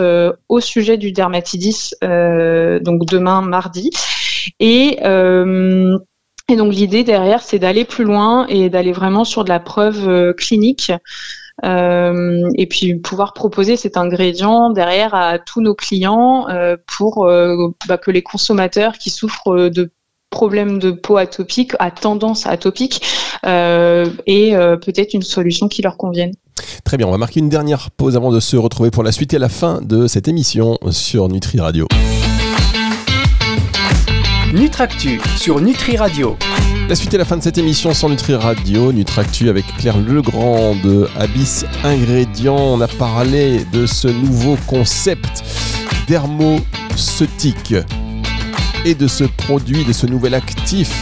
au 0.48 0.60
sujet 0.60 0.98
du 0.98 1.10
dermatidis 1.10 1.94
donc 2.00 3.04
demain 3.06 3.42
mardi. 3.42 3.90
Et 4.60 4.98
et 6.48 6.56
donc 6.56 6.72
l'idée 6.72 7.02
derrière, 7.02 7.42
c'est 7.42 7.58
d'aller 7.58 7.84
plus 7.84 8.04
loin 8.04 8.46
et 8.46 8.70
d'aller 8.70 8.92
vraiment 8.92 9.24
sur 9.24 9.42
de 9.42 9.48
la 9.48 9.60
preuve 9.60 10.34
clinique 10.34 10.92
euh, 11.64 12.50
et 12.56 12.66
puis 12.66 12.94
pouvoir 12.96 13.34
proposer 13.34 13.76
cet 13.76 13.96
ingrédient 13.96 14.70
derrière 14.70 15.14
à 15.14 15.38
tous 15.38 15.60
nos 15.60 15.74
clients 15.74 16.48
euh, 16.48 16.76
pour 16.96 17.24
euh, 17.24 17.68
bah, 17.88 17.98
que 17.98 18.10
les 18.10 18.22
consommateurs 18.22 18.98
qui 18.98 19.10
souffrent 19.10 19.68
de 19.68 19.92
problèmes 20.30 20.78
de 20.78 20.90
peau 20.90 21.18
atopique, 21.18 21.72
à 21.78 21.90
tendance 21.90 22.46
atopique, 22.46 23.02
euh, 23.44 24.06
et 24.26 24.54
peut-être 24.80 25.12
une 25.12 25.22
solution 25.22 25.68
qui 25.68 25.82
leur 25.82 25.98
convienne. 25.98 26.32
Très 26.84 26.96
bien, 26.96 27.06
on 27.06 27.10
va 27.10 27.18
marquer 27.18 27.40
une 27.40 27.50
dernière 27.50 27.90
pause 27.90 28.16
avant 28.16 28.32
de 28.32 28.40
se 28.40 28.56
retrouver 28.56 28.90
pour 28.90 29.02
la 29.02 29.12
suite 29.12 29.34
et 29.34 29.38
la 29.38 29.50
fin 29.50 29.82
de 29.82 30.06
cette 30.06 30.28
émission 30.28 30.78
sur 30.90 31.28
Nutri 31.28 31.60
Radio. 31.60 31.86
Nutractu 34.54 35.20
sur 35.36 35.60
Nutri 35.60 35.98
Radio. 35.98 36.36
La 36.88 36.96
suite 36.96 37.14
et 37.14 37.18
la 37.18 37.24
fin 37.24 37.36
de 37.36 37.42
cette 37.42 37.58
émission 37.58 37.94
sans 37.94 38.08
Nutri 38.08 38.34
Radio, 38.34 38.92
Nutractu 38.92 39.48
avec 39.48 39.64
Claire 39.78 39.98
Legrand 39.98 40.74
de 40.74 41.08
Abyss 41.16 41.64
Ingrédients. 41.84 42.56
On 42.56 42.80
a 42.80 42.88
parlé 42.88 43.64
de 43.72 43.86
ce 43.86 44.08
nouveau 44.08 44.56
concept 44.66 45.44
dermoceutique 46.06 47.74
et 48.84 48.94
de 48.94 49.06
ce 49.06 49.24
produit, 49.24 49.84
de 49.84 49.92
ce 49.92 50.06
nouvel 50.06 50.34
actif, 50.34 50.92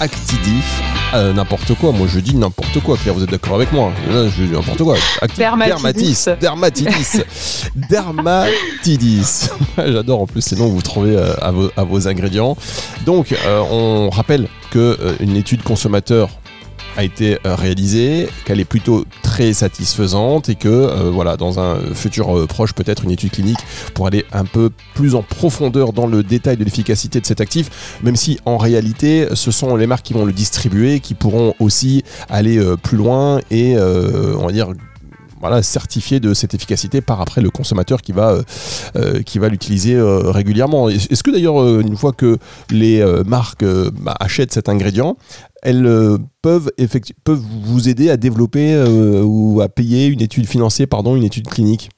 Actidif. 0.00 0.89
Euh, 1.12 1.32
n'importe 1.32 1.74
quoi, 1.74 1.90
moi 1.90 2.06
je 2.08 2.20
dis 2.20 2.36
n'importe 2.36 2.78
quoi, 2.80 2.96
Claire, 2.96 3.14
vous 3.14 3.24
êtes 3.24 3.30
d'accord 3.30 3.56
avec 3.56 3.72
moi 3.72 3.92
Là, 4.08 4.28
je 4.28 4.44
dis 4.44 4.52
n'importe 4.52 4.82
quoi. 4.82 4.96
dermatidis. 5.36 6.26
Dermatidis. 6.40 7.22
dermatidis. 7.74 9.48
J'adore 9.76 10.22
en 10.22 10.26
plus 10.26 10.40
ces 10.40 10.54
noms 10.54 10.68
que 10.68 10.74
vous 10.74 10.82
trouvez 10.82 11.16
euh, 11.16 11.34
à, 11.42 11.50
vos, 11.50 11.70
à, 11.76 11.82
vos, 11.82 12.06
ingrédients. 12.06 12.56
Donc, 13.06 13.32
euh, 13.32 13.60
on 13.70 14.08
rappelle 14.10 14.46
qu'une 14.70 15.36
étude 15.36 15.62
consommateur 15.64 16.39
a 16.96 17.04
été 17.04 17.38
euh, 17.46 17.54
réalisée, 17.54 18.28
qu'elle 18.44 18.60
est 18.60 18.64
plutôt 18.64 19.04
très 19.22 19.52
satisfaisante 19.52 20.48
et 20.48 20.54
que 20.54 20.68
euh, 20.68 21.10
voilà, 21.10 21.36
dans 21.36 21.60
un 21.60 21.78
futur 21.94 22.36
euh, 22.36 22.46
proche, 22.46 22.72
peut-être 22.72 23.04
une 23.04 23.10
étude 23.10 23.30
clinique 23.30 23.58
pour 23.94 24.06
aller 24.06 24.24
un 24.32 24.44
peu 24.44 24.70
plus 24.94 25.14
en 25.14 25.22
profondeur 25.22 25.92
dans 25.92 26.06
le 26.06 26.22
détail 26.22 26.56
de 26.56 26.64
l'efficacité 26.64 27.20
de 27.20 27.26
cet 27.26 27.40
actif, 27.40 27.98
même 28.02 28.16
si 28.16 28.38
en 28.44 28.58
réalité, 28.58 29.28
ce 29.34 29.50
sont 29.50 29.76
les 29.76 29.86
marques 29.86 30.04
qui 30.04 30.12
vont 30.12 30.24
le 30.24 30.32
distribuer 30.32 31.00
qui 31.00 31.14
pourront 31.14 31.54
aussi 31.58 32.02
aller 32.28 32.60
plus 32.82 32.96
loin 32.96 33.40
et 33.50 33.76
on 33.78 34.46
va 34.46 34.52
dire 34.52 34.68
voilà, 35.40 35.60
de 35.60 36.34
cette 36.34 36.54
efficacité 36.54 37.00
par 37.00 37.20
après 37.20 37.40
le 37.40 37.50
consommateur 37.50 38.02
qui 38.02 38.12
va, 38.12 38.38
qui 39.24 39.38
va 39.38 39.48
l'utiliser 39.48 39.98
régulièrement. 39.98 40.88
Est-ce 40.88 41.22
que 41.22 41.30
d'ailleurs, 41.30 41.80
une 41.80 41.96
fois 41.96 42.12
que 42.12 42.38
les 42.70 43.02
marques 43.24 43.64
bah, 43.64 44.16
achètent 44.20 44.52
cet 44.52 44.68
ingrédient, 44.68 45.16
elles 45.62 45.86
euh, 45.86 46.18
peuvent, 46.42 46.70
peuvent 47.24 47.42
vous 47.62 47.88
aider 47.88 48.10
à 48.10 48.16
développer 48.16 48.74
euh, 48.74 49.22
ou 49.24 49.60
à 49.60 49.68
payer 49.68 50.06
une 50.06 50.20
étude 50.20 50.46
financière, 50.46 50.88
pardon, 50.88 51.16
une 51.16 51.24
étude 51.24 51.48
clinique? 51.48 51.90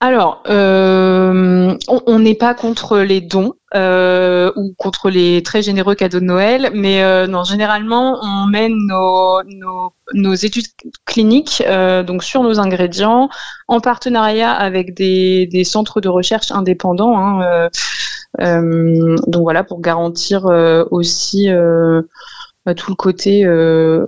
Alors, 0.00 0.42
euh, 0.48 1.76
on 1.88 2.18
n'est 2.18 2.34
pas 2.34 2.54
contre 2.54 2.98
les 2.98 3.20
dons 3.20 3.54
ou 3.74 4.74
contre 4.76 5.10
les 5.10 5.42
très 5.44 5.62
généreux 5.62 5.94
cadeaux 5.94 6.18
de 6.18 6.24
Noël, 6.24 6.72
mais 6.74 7.28
non, 7.28 7.44
généralement, 7.44 8.18
on 8.20 8.46
mène 8.48 8.74
nos, 8.74 10.34
études 10.34 10.66
cliniques 11.06 11.62
donc 12.04 12.24
sur 12.24 12.42
nos 12.42 12.58
ingrédients 12.58 13.28
en 13.68 13.78
partenariat 13.78 14.50
avec 14.50 14.92
des, 14.92 15.62
centres 15.64 16.00
de 16.00 16.08
recherche 16.08 16.50
indépendants. 16.50 17.16
Hein, 17.16 17.70
donc 18.38 19.42
voilà, 19.42 19.64
pour 19.64 19.80
garantir 19.80 20.46
euh, 20.46 20.84
aussi 20.90 21.50
euh, 21.50 22.02
bah, 22.64 22.74
tout 22.74 22.90
le 22.90 22.96
côté 22.96 23.44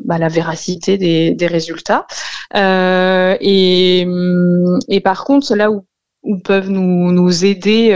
bah, 0.04 0.18
la 0.18 0.28
véracité 0.28 0.98
des, 0.98 1.46
résultats. 1.46 2.06
Et, 2.54 4.06
et, 4.88 5.00
par 5.00 5.24
contre, 5.24 5.54
là 5.54 5.70
où 5.70 5.84
où 6.26 6.38
peuvent 6.38 6.70
nous, 6.70 7.12
nous 7.12 7.44
aider 7.44 7.92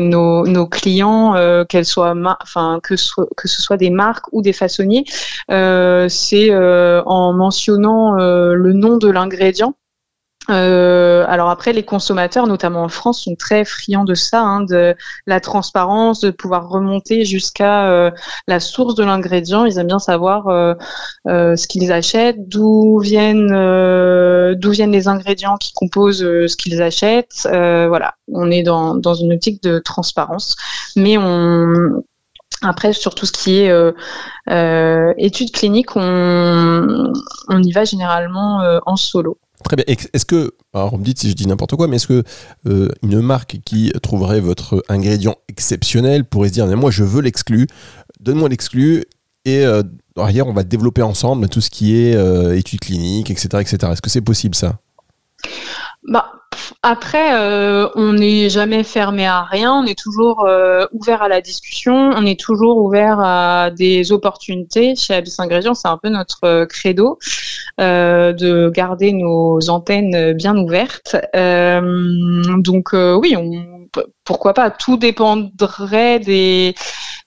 nos, 0.00 0.44
nos, 0.44 0.66
clients, 0.66 1.36
euh, 1.36 1.64
qu'elles 1.64 1.84
soient, 1.84 2.12
enfin 2.42 2.80
que, 2.82 2.94
que 3.36 3.46
ce 3.46 3.62
soit 3.62 3.76
des 3.76 3.90
marques 3.90 4.26
ou 4.32 4.42
des 4.42 4.52
façonniers, 4.52 5.04
euh, 5.52 6.08
c'est 6.08 6.52
en 6.52 7.32
mentionnant 7.34 8.14
le 8.14 8.72
nom 8.72 8.96
de 8.96 9.08
l'ingrédient 9.08 9.74
euh, 10.50 11.24
alors 11.28 11.50
après, 11.50 11.72
les 11.72 11.84
consommateurs, 11.84 12.46
notamment 12.46 12.82
en 12.82 12.88
France, 12.88 13.24
sont 13.24 13.34
très 13.34 13.64
friands 13.64 14.04
de 14.04 14.14
ça, 14.14 14.40
hein, 14.40 14.62
de 14.62 14.96
la 15.26 15.40
transparence, 15.40 16.20
de 16.20 16.30
pouvoir 16.30 16.68
remonter 16.68 17.24
jusqu'à 17.24 17.88
euh, 17.88 18.10
la 18.46 18.60
source 18.60 18.94
de 18.94 19.04
l'ingrédient. 19.04 19.66
Ils 19.66 19.78
aiment 19.78 19.88
bien 19.88 19.98
savoir 19.98 20.48
euh, 20.48 20.74
euh 21.26 21.56
ce 21.56 21.66
qu'ils 21.66 21.92
achètent, 21.92 22.48
d'où 22.48 22.98
viennent, 22.98 23.52
euh, 23.52 24.54
d'où 24.56 24.70
viennent 24.70 24.92
les 24.92 25.08
ingrédients 25.08 25.56
qui 25.58 25.72
composent 25.72 26.20
ce 26.20 26.56
qu'ils 26.56 26.80
achètent. 26.82 27.42
voilà, 27.44 28.14
on 28.32 28.50
est 28.50 28.62
dans, 28.62 28.94
dans 28.94 29.14
une 29.14 29.32
optique 29.34 29.62
de 29.62 29.78
transparence, 29.78 30.56
mais 30.96 31.18
on 31.18 32.02
après, 32.62 32.92
sur 32.92 33.14
tout 33.14 33.24
ce 33.24 33.32
qui 33.32 33.60
est 33.60 33.70
euh, 33.70 33.92
euh, 34.50 35.14
études 35.16 35.52
cliniques, 35.52 35.94
on, 35.94 37.12
on, 37.48 37.62
y 37.62 37.70
va 37.70 37.84
généralement 37.84 38.80
en 38.84 38.96
solo. 38.96 39.38
Très 39.64 39.76
bien. 39.76 39.84
Est-ce 39.88 40.24
que, 40.24 40.52
alors 40.72 40.94
on 40.94 40.98
me 40.98 41.04
dit 41.04 41.14
si 41.16 41.28
je 41.30 41.34
dis 41.34 41.46
n'importe 41.46 41.74
quoi, 41.74 41.88
mais 41.88 41.96
est-ce 41.96 42.06
que 42.06 42.22
euh, 42.66 42.88
une 43.02 43.20
marque 43.20 43.58
qui 43.64 43.92
trouverait 44.02 44.40
votre 44.40 44.84
ingrédient 44.88 45.36
exceptionnel 45.48 46.24
pourrait 46.24 46.48
se 46.48 46.54
dire, 46.54 46.66
moi 46.76 46.90
je 46.90 47.02
veux 47.02 47.20
l'exclu, 47.20 47.66
donne-moi 48.20 48.48
l'exclu 48.48 49.04
et 49.44 49.64
euh, 49.64 49.82
derrière 50.16 50.46
on 50.46 50.52
va 50.52 50.62
développer 50.62 51.02
ensemble 51.02 51.48
tout 51.48 51.60
ce 51.60 51.70
qui 51.70 51.96
est 51.96 52.14
euh, 52.14 52.56
études 52.56 52.80
cliniques, 52.80 53.30
etc., 53.30 53.48
etc. 53.60 53.92
Est-ce 53.92 54.02
que 54.02 54.10
c'est 54.10 54.20
possible 54.20 54.54
ça? 54.54 54.78
Bah, 56.08 56.32
après, 56.82 57.34
euh, 57.34 57.88
on 57.96 58.14
n'est 58.14 58.48
jamais 58.48 58.82
fermé 58.82 59.26
à 59.26 59.42
rien, 59.42 59.74
on 59.74 59.84
est 59.84 59.98
toujours 59.98 60.46
euh, 60.46 60.86
ouvert 60.92 61.22
à 61.22 61.28
la 61.28 61.40
discussion, 61.40 61.94
on 61.94 62.24
est 62.24 62.38
toujours 62.38 62.78
ouvert 62.78 63.20
à 63.20 63.70
des 63.70 64.12
opportunités. 64.12 64.94
Chez 64.96 65.14
Abyss 65.14 65.38
Ingrédients, 65.38 65.74
c'est 65.74 65.88
un 65.88 65.98
peu 65.98 66.08
notre 66.08 66.44
euh, 66.44 66.66
credo 66.66 67.18
de 67.78 68.70
garder 68.70 69.12
nos 69.12 69.70
antennes 69.70 70.32
bien 70.32 70.56
ouvertes. 70.56 71.16
donc 71.34 72.92
oui, 72.92 73.36
on, 73.36 73.78
pourquoi 74.24 74.52
pas 74.52 74.70
Tout 74.70 74.96
dépendrait 74.96 76.18
des 76.18 76.74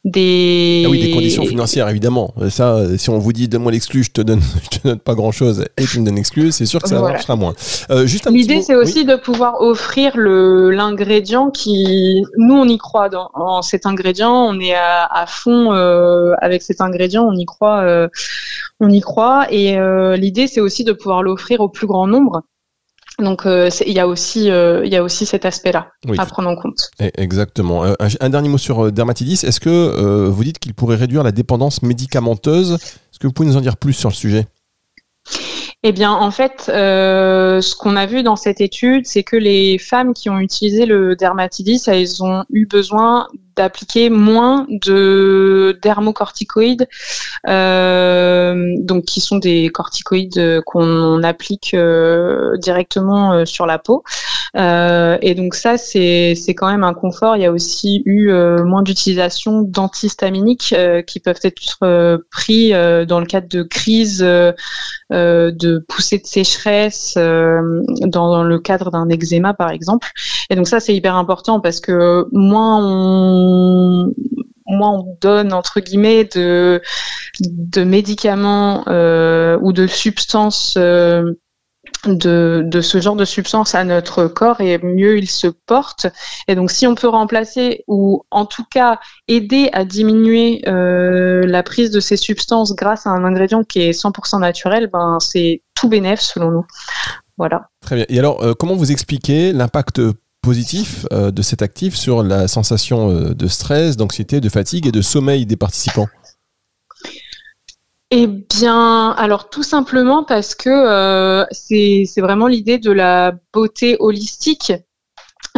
des 0.03 0.83
ah 0.83 0.89
oui 0.89 0.99
des 0.99 1.11
conditions 1.11 1.45
financières 1.45 1.87
évidemment. 1.87 2.33
Ça 2.49 2.97
si 2.97 3.11
on 3.11 3.19
vous 3.19 3.33
dit 3.33 3.47
donne-moi 3.47 3.71
l'exclu 3.71 4.03
je 4.03 4.09
te 4.09 4.21
donne 4.21 4.41
je 4.63 4.79
te 4.79 4.87
donne 4.87 4.99
pas 4.99 5.13
grand 5.13 5.31
chose 5.31 5.65
et 5.77 5.85
tu 5.85 5.99
me 5.99 6.05
donnes 6.05 6.15
l'exclu 6.15 6.51
c'est 6.51 6.65
sûr 6.65 6.81
que 6.81 6.89
ça 6.89 6.99
marchera 6.99 7.35
moins. 7.35 7.53
Euh, 7.91 8.07
juste 8.07 8.27
l'idée 8.29 8.63
c'est 8.63 8.75
aussi 8.75 9.05
de 9.05 9.15
pouvoir 9.15 9.61
offrir 9.61 10.17
le 10.17 10.71
l'ingrédient 10.71 11.51
qui 11.51 12.23
nous 12.37 12.55
on 12.55 12.67
y 12.67 12.77
croit 12.79 13.09
dans 13.09 13.29
en 13.35 13.61
cet 13.61 13.85
ingrédient. 13.85 14.33
On 14.33 14.59
est 14.59 14.73
à, 14.73 15.05
à 15.05 15.25
fond 15.27 15.73
euh, 15.73 16.33
avec 16.39 16.61
cet 16.61 16.81
ingrédient. 16.81 17.23
On 17.23 17.35
y 17.35 17.45
croit 17.45 17.81
euh, 17.81 18.07
on 18.79 18.89
y 18.89 19.01
croit. 19.01 19.45
Et 19.51 19.77
euh, 19.77 20.17
l'idée 20.17 20.47
c'est 20.47 20.61
aussi 20.61 20.83
de 20.83 20.93
pouvoir 20.93 21.21
l'offrir 21.21 21.59
au 21.61 21.69
plus 21.69 21.87
grand 21.87 22.07
nombre 22.07 22.41
Donc 23.21 23.43
il 23.45 23.93
y 23.93 23.99
a 23.99 24.07
aussi 24.07 24.47
il 24.47 24.91
y 24.91 24.95
a 24.95 25.03
aussi 25.03 25.25
cet 25.25 25.45
aspect-là 25.45 25.91
à 26.17 26.25
prendre 26.25 26.49
en 26.49 26.55
compte. 26.55 26.89
Exactement. 27.17 27.83
Un, 28.19 28.29
dernier 28.29 28.49
mot 28.49 28.57
sur 28.57 28.91
dermatidis. 28.91 29.45
Est-ce 29.45 29.59
que 29.59 30.27
vous 30.27 30.43
dites 30.43 30.59
qu'il 30.59 30.73
pourrait 30.73 30.97
réduire 30.97 31.23
la 31.23 31.31
dépendance 31.31 31.81
médicamenteuse? 31.81 32.73
Est-ce 32.73 33.19
que 33.19 33.27
vous 33.27 33.33
pouvez 33.33 33.47
nous 33.47 33.57
en 33.57 33.61
dire 33.61 33.77
plus 33.77 33.93
sur 33.93 34.09
le 34.09 34.15
sujet? 34.15 34.47
Eh 35.83 35.91
bien, 35.93 36.11
en 36.11 36.29
fait, 36.29 36.69
euh, 36.69 37.59
ce 37.59 37.75
qu'on 37.75 37.95
a 37.95 38.05
vu 38.05 38.21
dans 38.21 38.35
cette 38.35 38.61
étude, 38.61 39.07
c'est 39.07 39.23
que 39.23 39.35
les 39.35 39.79
femmes 39.79 40.13
qui 40.13 40.29
ont 40.29 40.39
utilisé 40.39 40.85
le 40.85 41.15
dermatidis, 41.15 41.81
elles 41.87 42.23
ont 42.23 42.43
eu 42.51 42.67
besoin 42.67 43.27
d'appliquer 43.55 44.09
moins 44.09 44.65
de 44.69 45.77
dermocorticoïdes, 45.81 46.87
euh, 47.47 48.75
donc 48.79 49.05
qui 49.05 49.21
sont 49.21 49.37
des 49.37 49.69
corticoïdes 49.69 50.61
qu'on 50.65 51.23
applique 51.23 51.73
euh, 51.73 52.57
directement 52.57 53.33
euh, 53.33 53.45
sur 53.45 53.65
la 53.65 53.79
peau. 53.79 54.03
Euh, 54.57 55.17
et 55.21 55.33
donc 55.35 55.55
ça, 55.55 55.77
c'est 55.77 56.35
quand 56.49 56.69
même 56.69 56.83
un 56.83 56.93
confort. 56.93 57.35
Il 57.35 57.41
y 57.41 57.45
a 57.45 57.51
aussi 57.51 58.03
eu 58.05 58.31
euh, 58.31 58.63
moins 58.63 58.83
d'utilisation 58.83 59.61
d'antihistaminiques 59.61 60.75
qui 61.07 61.19
peuvent 61.19 61.39
être 61.43 62.21
pris 62.29 62.71
dans 62.71 63.19
le 63.19 63.25
cadre 63.25 63.47
de 63.47 63.63
crises 63.63 64.19
de 64.19 65.85
poussée 65.87 66.19
de 66.19 66.27
sécheresse 66.27 67.15
dans, 67.15 68.43
le 68.43 68.59
cadre 68.59 68.91
d'un 68.91 69.09
eczéma 69.09 69.53
par 69.53 69.71
exemple. 69.71 70.09
Et 70.49 70.55
donc 70.55 70.67
ça 70.67 70.79
c'est 70.79 70.93
hyper 70.93 71.15
important 71.15 71.59
parce 71.59 71.79
que 71.79 72.27
moins 72.31 72.77
on 72.77 73.40
moins 74.71 74.91
on 74.99 75.17
donne 75.21 75.53
entre 75.53 75.79
guillemets 75.79 76.25
de, 76.25 76.81
médicaments 77.77 78.83
euh, 78.87 79.57
ou 79.61 79.73
de 79.73 79.87
substances 79.87 80.75
euh, 80.77 81.33
de, 82.05 82.63
de, 82.65 82.81
ce 82.81 82.99
genre 82.99 83.15
de 83.15 83.25
substances 83.25 83.75
à 83.75 83.83
notre 83.83 84.27
corps 84.27 84.61
et 84.61 84.79
mieux 84.79 85.17
il 85.17 85.29
se 85.29 85.47
porte. 85.47 86.07
Et 86.47 86.55
donc 86.55 86.71
si 86.71 86.87
on 86.87 86.95
peut 86.95 87.07
remplacer 87.07 87.83
ou 87.87 88.23
en 88.31 88.45
tout 88.45 88.65
cas 88.71 88.99
aider 89.27 89.69
à 89.73 89.85
diminuer 89.85 90.61
euh, 90.67 91.45
la 91.45 91.63
prise 91.63 91.91
de 91.91 91.99
ces 91.99 92.17
substances 92.17 92.75
grâce 92.75 93.05
à 93.05 93.11
un 93.11 93.23
ingrédient 93.23 93.63
qui 93.63 93.81
est 93.81 93.91
100% 93.91 94.39
naturel, 94.39 94.89
ben 94.91 95.19
c'est 95.19 95.63
tout 95.75 95.89
bénéf 95.89 96.19
selon 96.21 96.51
nous. 96.51 96.65
Voilà. 97.37 97.69
Très 97.81 97.95
bien. 97.95 98.05
Et 98.09 98.19
alors, 98.19 98.55
comment 98.57 98.75
vous 98.75 98.91
expliquez 98.91 99.51
l'impact 99.51 99.99
positif 100.41 101.05
euh, 101.13 101.31
de 101.31 101.41
cet 101.41 101.61
actif 101.61 101.95
sur 101.95 102.23
la 102.23 102.47
sensation 102.47 103.11
euh, 103.11 103.33
de 103.33 103.47
stress, 103.47 103.97
d'anxiété, 103.97 104.41
de 104.41 104.49
fatigue 104.49 104.87
et 104.87 104.91
de 104.91 105.01
sommeil 105.01 105.45
des 105.45 105.57
participants? 105.57 106.07
Eh 108.09 108.27
bien, 108.27 109.11
alors 109.11 109.49
tout 109.49 109.63
simplement 109.63 110.25
parce 110.25 110.53
que 110.53 110.69
euh, 110.69 111.45
c'est 111.51 112.05
vraiment 112.17 112.47
l'idée 112.47 112.77
de 112.77 112.91
la 112.91 113.33
beauté 113.53 113.95
holistique. 113.99 114.73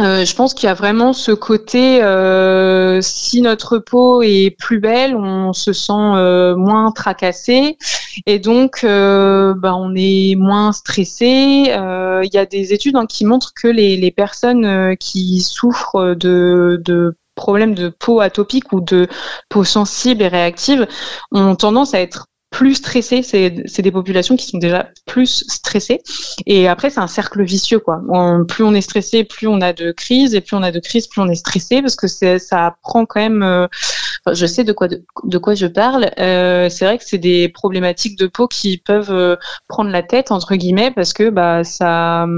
Euh, 0.00 0.24
je 0.24 0.34
pense 0.34 0.54
qu'il 0.54 0.66
y 0.66 0.70
a 0.70 0.74
vraiment 0.74 1.12
ce 1.12 1.30
côté, 1.30 2.02
euh, 2.02 3.00
si 3.00 3.40
notre 3.42 3.78
peau 3.78 4.22
est 4.22 4.50
plus 4.50 4.80
belle, 4.80 5.14
on 5.14 5.52
se 5.52 5.72
sent 5.72 5.92
euh, 5.92 6.56
moins 6.56 6.90
tracassé 6.90 7.78
et 8.26 8.40
donc 8.40 8.80
bah, 8.82 9.76
on 9.76 9.94
est 9.94 10.34
moins 10.36 10.72
stressé. 10.72 11.26
Il 11.26 12.30
y 12.32 12.38
a 12.38 12.46
des 12.46 12.72
études 12.72 12.96
hein, 12.96 13.06
qui 13.06 13.24
montrent 13.24 13.52
que 13.54 13.68
les, 13.68 13.96
les 13.96 14.10
personnes 14.10 14.96
qui 14.98 15.40
souffrent 15.40 16.14
de, 16.16 16.80
de 16.84 17.16
problèmes 17.36 17.74
de 17.74 17.88
peau 17.88 18.20
atopique 18.20 18.72
ou 18.72 18.80
de 18.80 19.08
peau 19.48 19.64
sensible 19.64 20.22
et 20.22 20.28
réactive 20.28 20.88
ont 21.30 21.54
tendance 21.54 21.94
à 21.94 22.00
être 22.00 22.26
plus 22.54 22.76
stressés, 22.76 23.22
c'est 23.24 23.82
des 23.82 23.90
populations 23.90 24.36
qui 24.36 24.46
sont 24.46 24.58
déjà 24.58 24.88
plus 25.06 25.44
stressées. 25.48 26.00
Et 26.46 26.68
après, 26.68 26.88
c'est 26.88 27.00
un 27.00 27.08
cercle 27.08 27.42
vicieux, 27.42 27.80
quoi. 27.80 28.00
plus 28.46 28.62
on 28.62 28.72
est 28.74 28.80
stressé, 28.80 29.24
plus 29.24 29.48
on 29.48 29.60
a 29.60 29.72
de 29.72 29.90
crises, 29.90 30.36
et 30.36 30.40
plus 30.40 30.56
on 30.56 30.62
a 30.62 30.70
de 30.70 30.78
crises, 30.78 31.08
plus 31.08 31.20
on 31.20 31.28
est 31.28 31.34
stressé, 31.34 31.82
parce 31.82 31.96
que 31.96 32.06
ça 32.06 32.76
prend 32.80 33.06
quand 33.06 33.18
même. 33.18 33.42
Euh, 33.42 33.66
je 34.32 34.46
sais 34.46 34.62
de 34.62 34.72
quoi 34.72 34.86
de, 34.86 35.38
quoi 35.38 35.56
je 35.56 35.66
parle. 35.66 36.12
Euh, 36.20 36.68
c'est 36.68 36.84
vrai 36.84 36.96
que 36.96 37.04
c'est 37.04 37.18
des 37.18 37.48
problématiques 37.48 38.16
de 38.16 38.28
peau 38.28 38.46
qui 38.46 38.78
peuvent 38.78 39.10
euh, 39.10 39.34
prendre 39.66 39.90
la 39.90 40.04
tête 40.04 40.30
entre 40.30 40.54
guillemets, 40.54 40.92
parce 40.92 41.12
que 41.12 41.30
bah 41.30 41.64
ça 41.64 42.28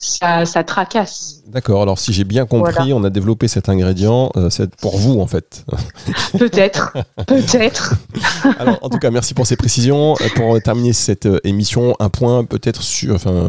ça, 0.00 0.46
ça 0.46 0.64
tracasse. 0.64 1.42
D'accord. 1.46 1.82
Alors, 1.82 1.98
si 1.98 2.12
j'ai 2.12 2.24
bien 2.24 2.46
compris, 2.46 2.92
on 2.92 3.04
a 3.04 3.10
développé 3.10 3.48
cet 3.48 3.68
ingrédient 3.68 4.32
euh, 4.36 4.48
c'est 4.48 4.74
pour 4.76 4.96
vous, 4.96 5.20
en 5.20 5.26
fait. 5.26 5.64
Peut-être. 6.38 6.96
Peut-être. 7.26 7.94
Alors, 8.58 8.78
en 8.82 8.88
tout 8.88 8.98
cas, 8.98 9.10
merci 9.10 9.34
pour 9.34 9.46
ces 9.46 9.56
précisions. 9.56 10.14
Euh, 10.20 10.28
pour 10.34 10.60
terminer 10.62 10.94
cette 10.94 11.26
euh, 11.26 11.38
émission, 11.44 11.94
un 12.00 12.08
point 12.08 12.44
peut-être 12.44 12.82
sur, 12.82 13.14
enfin, 13.14 13.48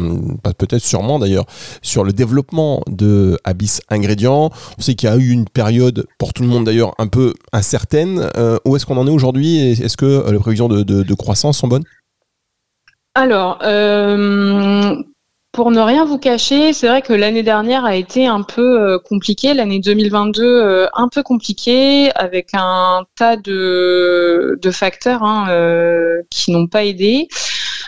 peut-être 0.57 0.83
sûrement 0.83 1.19
d'ailleurs, 1.19 1.45
sur 1.81 2.03
le 2.03 2.11
développement 2.11 2.83
de 2.87 3.39
Abyss 3.45 3.81
Ingrédients. 3.89 4.51
On 4.77 4.81
sait 4.81 4.95
qu'il 4.95 5.09
y 5.09 5.11
a 5.11 5.15
eu 5.15 5.29
une 5.29 5.47
période, 5.47 6.05
pour 6.17 6.33
tout 6.33 6.43
le 6.43 6.49
monde 6.49 6.65
d'ailleurs, 6.65 6.93
un 6.97 7.07
peu 7.07 7.33
incertaine. 7.53 8.29
où 8.65 8.75
est-ce 8.75 8.85
qu'on 8.85 8.97
en 8.97 9.07
est 9.07 9.11
aujourd'hui 9.11 9.71
Est-ce 9.71 9.95
que 9.95 10.29
les 10.29 10.39
prévisions 10.39 10.67
de, 10.67 10.83
de, 10.83 11.03
de 11.03 11.13
croissance 11.13 11.57
sont 11.57 11.67
bonnes? 11.67 11.85
Alors, 13.13 13.59
euh, 13.63 14.95
pour 15.51 15.71
ne 15.71 15.81
rien 15.81 16.05
vous 16.05 16.17
cacher, 16.17 16.71
c'est 16.71 16.87
vrai 16.87 17.01
que 17.01 17.11
l'année 17.11 17.43
dernière 17.43 17.83
a 17.83 17.95
été 17.95 18.25
un 18.25 18.41
peu 18.41 18.81
euh, 18.81 18.99
compliquée, 18.99 19.53
l'année 19.53 19.79
2022 19.79 20.43
euh, 20.43 20.87
un 20.93 21.09
peu 21.09 21.23
compliquée, 21.23 22.09
avec 22.15 22.49
un 22.53 23.03
tas 23.17 23.35
de, 23.35 24.57
de 24.61 24.71
facteurs 24.71 25.23
hein, 25.23 25.47
euh, 25.49 26.21
qui 26.29 26.51
n'ont 26.51 26.67
pas 26.67 26.85
aidé. 26.85 27.27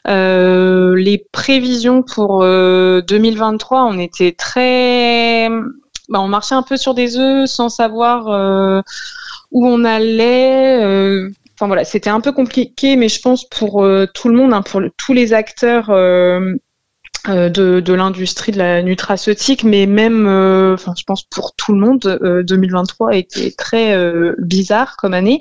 les 0.05 1.25
prévisions 1.31 2.03
pour 2.03 2.41
2023, 2.43 3.85
on 3.85 3.97
était 3.97 4.33
très, 4.33 5.47
bah, 6.09 6.19
on 6.19 6.27
marchait 6.27 6.55
un 6.55 6.63
peu 6.63 6.75
sur 6.75 6.93
des 6.93 7.17
œufs 7.17 7.49
sans 7.49 7.69
savoir 7.69 8.83
où 9.51 9.67
on 9.67 9.85
allait. 9.85 11.29
Enfin 11.55 11.67
voilà, 11.67 11.85
c'était 11.85 12.09
un 12.09 12.19
peu 12.19 12.33
compliqué, 12.33 12.97
mais 12.97 13.07
je 13.07 13.21
pense 13.21 13.47
pour 13.47 13.85
tout 14.13 14.27
le 14.27 14.35
monde, 14.35 14.53
hein, 14.53 14.63
pour 14.63 14.81
tous 14.97 15.13
les 15.13 15.31
acteurs 15.31 15.89
euh, 15.91 16.55
de, 17.27 17.79
de 17.79 17.93
l'industrie 17.93 18.51
de 18.51 18.57
la 18.57 18.83
nutraceutique, 18.83 19.63
mais 19.63 19.85
même, 19.85 20.27
euh, 20.27 20.73
enfin, 20.73 20.93
je 20.97 21.03
pense 21.03 21.23
pour 21.23 21.55
tout 21.55 21.73
le 21.73 21.79
monde, 21.79 22.19
2023 22.45 23.07
euh, 23.07 23.11
a 23.11 23.15
été 23.15 23.51
très 23.51 23.95
bizarre 24.39 24.97
comme 24.97 25.13
année. 25.13 25.39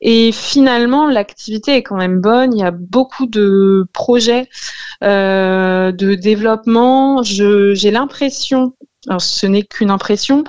Et 0.00 0.32
finalement, 0.32 1.06
l'activité 1.06 1.76
est 1.76 1.82
quand 1.82 1.96
même 1.96 2.20
bonne. 2.20 2.54
Il 2.54 2.60
y 2.60 2.64
a 2.64 2.72
beaucoup 2.72 3.26
de 3.26 3.86
projets 3.92 4.48
de 5.02 6.14
développement. 6.14 7.22
J'ai 7.22 7.90
l'impression 7.90 8.74
alors 9.08 9.20
ce 9.20 9.46
n'est 9.46 9.64
qu'une 9.64 9.90
impression, 9.90 10.44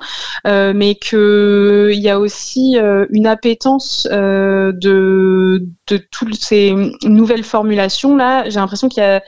euh, 0.46 0.72
mais 0.74 0.94
qu'il 0.94 1.98
y 1.98 2.08
a 2.08 2.20
aussi 2.20 2.76
une 3.10 3.26
appétence 3.26 4.06
euh, 4.12 4.70
de, 4.72 5.66
de 5.88 5.96
toutes 5.96 6.36
ces 6.36 6.72
nouvelles 7.02 7.42
formulations 7.42 8.16
là. 8.16 8.48
J'ai 8.48 8.60
l'impression 8.60 8.88
qu'il 8.88 9.02
y 9.02 9.06
a 9.06 9.22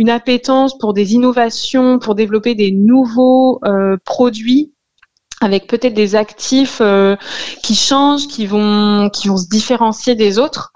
une 0.00 0.08
appétence 0.08 0.78
pour 0.78 0.94
des 0.94 1.12
innovations, 1.12 1.98
pour 1.98 2.14
développer 2.14 2.54
des 2.54 2.72
nouveaux 2.72 3.60
euh, 3.66 3.98
produits 4.06 4.72
avec 5.42 5.66
peut-être 5.66 5.92
des 5.92 6.16
actifs 6.16 6.78
euh, 6.80 7.16
qui 7.62 7.74
changent, 7.74 8.26
qui 8.26 8.46
vont, 8.46 9.10
qui 9.10 9.28
vont 9.28 9.36
se 9.36 9.48
différencier 9.48 10.14
des 10.14 10.38
autres. 10.38 10.72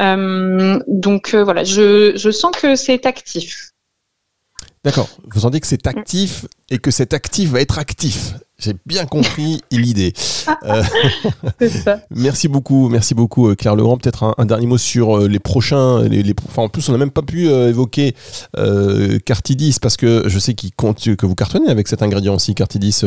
Euh, 0.00 0.80
donc 0.88 1.36
voilà, 1.36 1.62
je, 1.62 2.16
je 2.16 2.30
sens 2.32 2.50
que 2.50 2.74
c'est 2.74 3.06
actif. 3.06 3.73
D'accord. 4.84 5.08
Vous 5.32 5.40
sentez 5.40 5.60
que 5.60 5.66
c'est 5.66 5.86
actif 5.86 6.44
et 6.68 6.76
que 6.76 6.90
cet 6.90 7.14
actif 7.14 7.50
va 7.50 7.62
être 7.62 7.78
actif. 7.78 8.34
J'ai 8.58 8.74
bien 8.84 9.06
compris 9.06 9.62
l'idée. 9.72 10.12
Euh, 10.64 10.82
merci 12.10 12.48
beaucoup, 12.48 12.90
merci 12.90 13.14
beaucoup 13.14 13.48
euh, 13.48 13.54
Claire 13.54 13.76
Legrand. 13.76 13.96
Peut-être 13.96 14.34
un, 14.36 14.44
dernier 14.44 14.66
mot 14.66 14.76
sur 14.76 15.16
euh, 15.16 15.26
les 15.26 15.38
prochains. 15.38 16.02
Les, 16.02 16.34
enfin, 16.46 16.62
en 16.62 16.68
plus, 16.68 16.86
on 16.90 16.92
n'a 16.92 16.98
même 16.98 17.10
pas 17.10 17.22
pu 17.22 17.48
évoquer 17.48 18.14
Cartidis 19.24 19.78
parce 19.80 19.96
que 19.96 20.24
je 20.26 20.38
sais 20.38 20.54
compte, 20.76 21.16
que 21.16 21.26
vous 21.26 21.34
cartonnez 21.34 21.70
avec 21.70 21.88
cet 21.88 22.02
ingrédient 22.02 22.34
aussi, 22.34 22.54
Cartidis, 22.54 23.00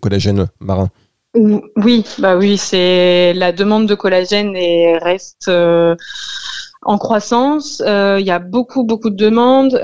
collagène 0.00 0.48
marin. 0.58 0.88
Oui, 1.34 2.04
bah 2.18 2.36
oui, 2.36 2.58
c'est 2.58 3.34
la 3.34 3.52
demande 3.52 3.86
de 3.86 3.94
collagène 3.94 4.56
et 4.56 4.98
reste 4.98 5.48
en 5.48 6.98
croissance. 6.98 7.80
Il 7.86 8.24
y 8.26 8.32
a 8.32 8.40
beaucoup, 8.40 8.82
beaucoup 8.84 9.10
de 9.10 9.16
demandes 9.16 9.78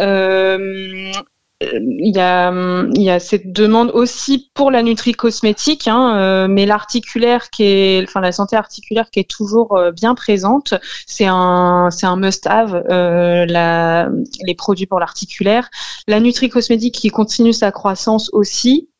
il 1.62 2.14
y, 2.14 2.20
a, 2.20 2.52
il 2.94 3.02
y 3.02 3.08
a 3.08 3.18
cette 3.18 3.50
demande 3.50 3.90
aussi 3.94 4.50
pour 4.52 4.70
la 4.70 4.82
nutri 4.82 5.12
cosmétique, 5.12 5.88
hein, 5.88 6.18
euh, 6.18 6.48
mais 6.48 6.66
l'articulaire 6.66 7.48
qui 7.48 7.64
est, 7.64 8.04
enfin 8.06 8.20
la 8.20 8.32
santé 8.32 8.56
articulaire 8.56 9.10
qui 9.10 9.20
est 9.20 9.30
toujours 9.30 9.74
euh, 9.74 9.90
bien 9.90 10.14
présente, 10.14 10.74
c'est 11.06 11.24
un, 11.26 11.88
c'est 11.90 12.04
un 12.04 12.16
must-have, 12.16 12.84
euh, 12.90 13.46
les 13.46 14.54
produits 14.54 14.86
pour 14.86 15.00
l'articulaire. 15.00 15.70
La 16.06 16.20
nutri 16.20 16.50
cosmétique 16.50 16.94
qui 16.94 17.08
continue 17.08 17.54
sa 17.54 17.72
croissance 17.72 18.28
aussi. 18.34 18.90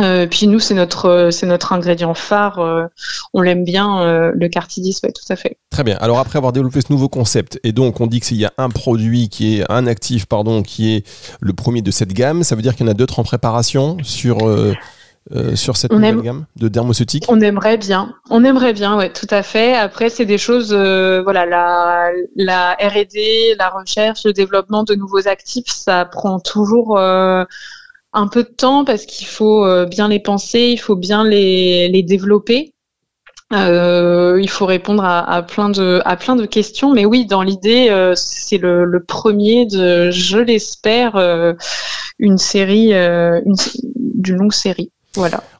Euh, 0.00 0.26
puis 0.26 0.46
nous, 0.46 0.58
c'est 0.58 0.74
notre, 0.74 1.30
c'est 1.30 1.46
notre 1.46 1.72
ingrédient 1.72 2.14
phare. 2.14 2.60
on 3.32 3.40
l'aime 3.40 3.64
bien, 3.64 4.30
le 4.32 4.48
cartidis, 4.48 4.98
ouais, 5.02 5.12
tout 5.12 5.32
à 5.32 5.36
fait. 5.36 5.58
Très 5.70 5.84
bien. 5.84 5.96
Alors 6.00 6.18
après 6.18 6.38
avoir 6.38 6.52
développé 6.52 6.80
ce 6.80 6.92
nouveau 6.92 7.08
concept, 7.08 7.58
et 7.64 7.72
donc 7.72 8.00
on 8.00 8.06
dit 8.06 8.20
qu'il 8.20 8.36
y 8.36 8.44
a 8.44 8.52
un 8.58 8.68
produit 8.68 9.28
qui 9.28 9.58
est 9.58 9.70
un 9.70 9.86
actif, 9.86 10.26
pardon, 10.26 10.62
qui 10.62 10.94
est 10.94 11.06
le 11.40 11.52
premier 11.52 11.82
de 11.82 11.90
cette 11.90 12.12
gamme. 12.12 12.42
Ça 12.42 12.56
veut 12.56 12.62
dire 12.62 12.74
qu'il 12.74 12.86
y 12.86 12.88
en 12.88 12.92
a 12.92 12.94
d'autres 12.94 13.18
en 13.18 13.24
préparation 13.24 13.96
sur 14.02 14.38
euh, 15.32 15.56
sur 15.56 15.76
cette 15.76 15.90
nouvelle 15.90 16.22
gamme 16.22 16.44
de 16.54 16.68
dermoceutique 16.68 17.24
On 17.26 17.40
aimerait 17.40 17.78
bien, 17.78 18.14
on 18.30 18.44
aimerait 18.44 18.72
bien, 18.72 18.96
ouais, 18.96 19.12
tout 19.12 19.26
à 19.30 19.42
fait. 19.42 19.74
Après, 19.74 20.08
c'est 20.08 20.24
des 20.24 20.38
choses, 20.38 20.72
euh, 20.72 21.20
voilà, 21.24 21.44
la, 21.44 22.10
la 22.36 22.74
R&D, 22.74 23.56
la 23.58 23.70
recherche, 23.70 24.20
le 24.24 24.32
développement 24.32 24.84
de 24.84 24.94
nouveaux 24.94 25.26
actifs, 25.26 25.66
ça 25.66 26.04
prend 26.04 26.38
toujours 26.38 26.96
euh, 26.96 27.44
un 28.12 28.28
peu 28.28 28.42
de 28.44 28.48
temps 28.48 28.84
parce 28.84 29.06
qu'il 29.06 29.26
faut 29.26 29.86
bien 29.86 30.08
les 30.08 30.20
penser, 30.20 30.70
il 30.72 30.78
faut 30.78 30.96
bien 30.96 31.24
les, 31.24 31.88
les 31.88 32.02
développer. 32.02 32.72
il 33.50 34.48
faut 34.48 34.66
répondre 34.66 35.04
à, 35.04 35.42
plein 35.42 35.68
de 35.68 36.00
à 36.04 36.16
plein 36.16 36.36
de 36.36 36.46
questions, 36.46 36.92
mais 36.92 37.04
oui, 37.04 37.26
dans 37.26 37.42
l'idée, 37.42 38.12
c'est 38.14 38.58
le, 38.58 38.84
le, 38.84 39.04
premier 39.04 39.66
de, 39.66 40.10
je 40.10 40.38
l'espère, 40.38 41.16
une 42.18 42.38
série, 42.38 42.92
une, 42.92 43.54
d'une 43.96 44.36
longue 44.36 44.52
série. 44.52 44.90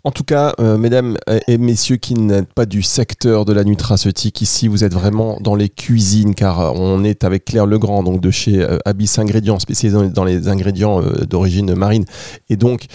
En 0.04 0.10
tout 0.10 0.24
cas, 0.24 0.54
euh, 0.60 0.78
mesdames 0.78 1.16
et 1.48 1.58
messieurs 1.58 1.96
qui 1.96 2.14
n'êtes 2.14 2.52
pas 2.52 2.66
du 2.66 2.82
secteur 2.82 3.44
de 3.44 3.52
la 3.52 3.64
nutraceutique, 3.64 4.40
ici 4.40 4.68
vous 4.68 4.84
êtes 4.84 4.94
vraiment 4.94 5.38
dans 5.40 5.54
les 5.54 5.68
cuisines 5.68 6.34
car 6.34 6.74
on 6.74 7.02
est 7.02 7.24
avec 7.24 7.44
Claire 7.44 7.66
Legrand, 7.66 8.02
donc 8.02 8.20
de 8.20 8.30
chez 8.30 8.62
euh, 8.62 8.78
Abyss 8.84 9.18
Ingrédients, 9.18 9.58
spécialisé 9.58 10.10
dans 10.10 10.24
les 10.24 10.48
ingrédients 10.48 11.02
euh, 11.02 11.24
d'origine 11.24 11.74
marine. 11.74 12.04
Et 12.50 12.56
donc, 12.56 12.86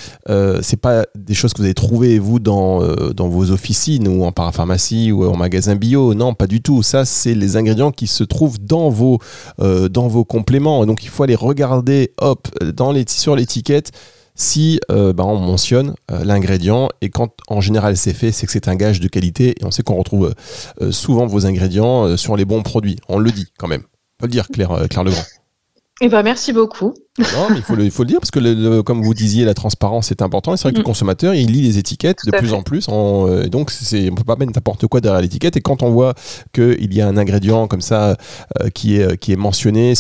c'est 0.61 0.79
pas 0.79 1.03
des 1.15 1.33
choses 1.33 1.53
que 1.53 1.57
vous 1.57 1.65
avez 1.65 1.73
trouvées 1.73 2.19
vous 2.19 2.39
dans, 2.39 2.81
dans 3.11 3.27
vos 3.27 3.51
officines 3.51 4.07
ou 4.07 4.23
en 4.23 4.31
parapharmacie 4.31 5.11
ou 5.11 5.25
en 5.25 5.35
magasin 5.35 5.75
bio. 5.75 6.13
Non, 6.13 6.33
pas 6.33 6.47
du 6.47 6.61
tout. 6.61 6.83
Ça, 6.83 7.05
c'est 7.05 7.33
les 7.33 7.57
ingrédients 7.57 7.91
qui 7.91 8.07
se 8.07 8.23
trouvent 8.23 8.59
dans 8.59 8.89
vos, 8.89 9.19
dans 9.57 10.07
vos 10.07 10.23
compléments. 10.23 10.83
Et 10.83 10.85
donc, 10.87 11.03
il 11.03 11.09
faut 11.09 11.23
aller 11.23 11.35
regarder, 11.35 12.13
hop, 12.19 12.47
dans 12.61 12.91
les, 12.91 13.05
sur 13.07 13.35
l'étiquette 13.35 13.91
si 14.41 14.79
euh, 14.91 15.13
bah, 15.13 15.23
on 15.23 15.37
mentionne 15.37 15.93
euh, 16.09 16.23
l'ingrédient 16.25 16.89
et 17.01 17.09
quand 17.09 17.29
en 17.47 17.61
général 17.61 17.95
c'est 17.95 18.13
fait, 18.13 18.31
c'est 18.31 18.47
que 18.47 18.51
c'est 18.51 18.67
un 18.67 18.75
gage 18.75 18.99
de 18.99 19.07
qualité 19.07 19.49
et 19.49 19.65
on 19.65 19.69
sait 19.71 19.83
qu'on 19.83 19.97
retrouve 19.97 20.33
euh, 20.81 20.91
souvent 20.91 21.27
vos 21.27 21.45
ingrédients 21.45 22.17
sur 22.17 22.35
les 22.35 22.45
bons 22.45 22.63
produits. 22.63 22.97
On 23.07 23.19
le 23.19 23.31
dit 23.31 23.47
quand 23.59 23.67
même. 23.67 23.83
On 23.83 24.23
peut 24.23 24.27
le 24.27 24.31
dire, 24.31 24.47
Claire, 24.47 24.87
Claire 24.89 25.03
Legrand. 25.03 25.23
Eh 26.03 26.09
ben, 26.09 26.23
merci 26.23 26.53
beaucoup. 26.53 26.95
Non, 27.19 27.49
mais 27.51 27.57
il 27.57 27.61
faut 27.61 27.75
le, 27.75 27.83
il 27.85 27.91
faut 27.91 28.01
le 28.01 28.07
dire 28.07 28.19
parce 28.19 28.31
que, 28.31 28.81
comme 28.81 29.03
vous 29.03 29.13
disiez, 29.13 29.45
la 29.45 29.53
transparence 29.53 30.09
est 30.09 30.23
important. 30.23 30.55
c'est 30.57 30.63
vrai 30.63 30.71
que 30.71 30.77
le 30.77 30.81
mm. 30.81 30.85
consommateur, 30.85 31.35
il 31.35 31.51
lit 31.51 31.61
les 31.61 31.77
étiquettes 31.77 32.25
de 32.25 32.31
plus 32.31 32.53
en 32.53 32.63
plus. 32.63 32.87
donc, 32.87 33.69
c'est, 33.69 34.09
on 34.09 34.15
peut 34.15 34.23
pas 34.23 34.35
mettre 34.35 34.53
n'importe 34.55 34.87
quoi 34.87 35.01
derrière 35.01 35.21
l'étiquette. 35.21 35.57
Et 35.57 35.61
quand 35.61 35.83
on 35.83 35.91
voit 35.91 36.15
qu'il 36.53 36.91
y 36.91 37.01
a 37.01 37.07
un 37.07 37.17
ingrédient 37.17 37.67
comme 37.67 37.81
ça 37.81 38.17
qui, 38.73 38.95
est, 38.95 39.15
qui 39.17 39.33
est 39.33 39.35
mentionné, 39.35 39.93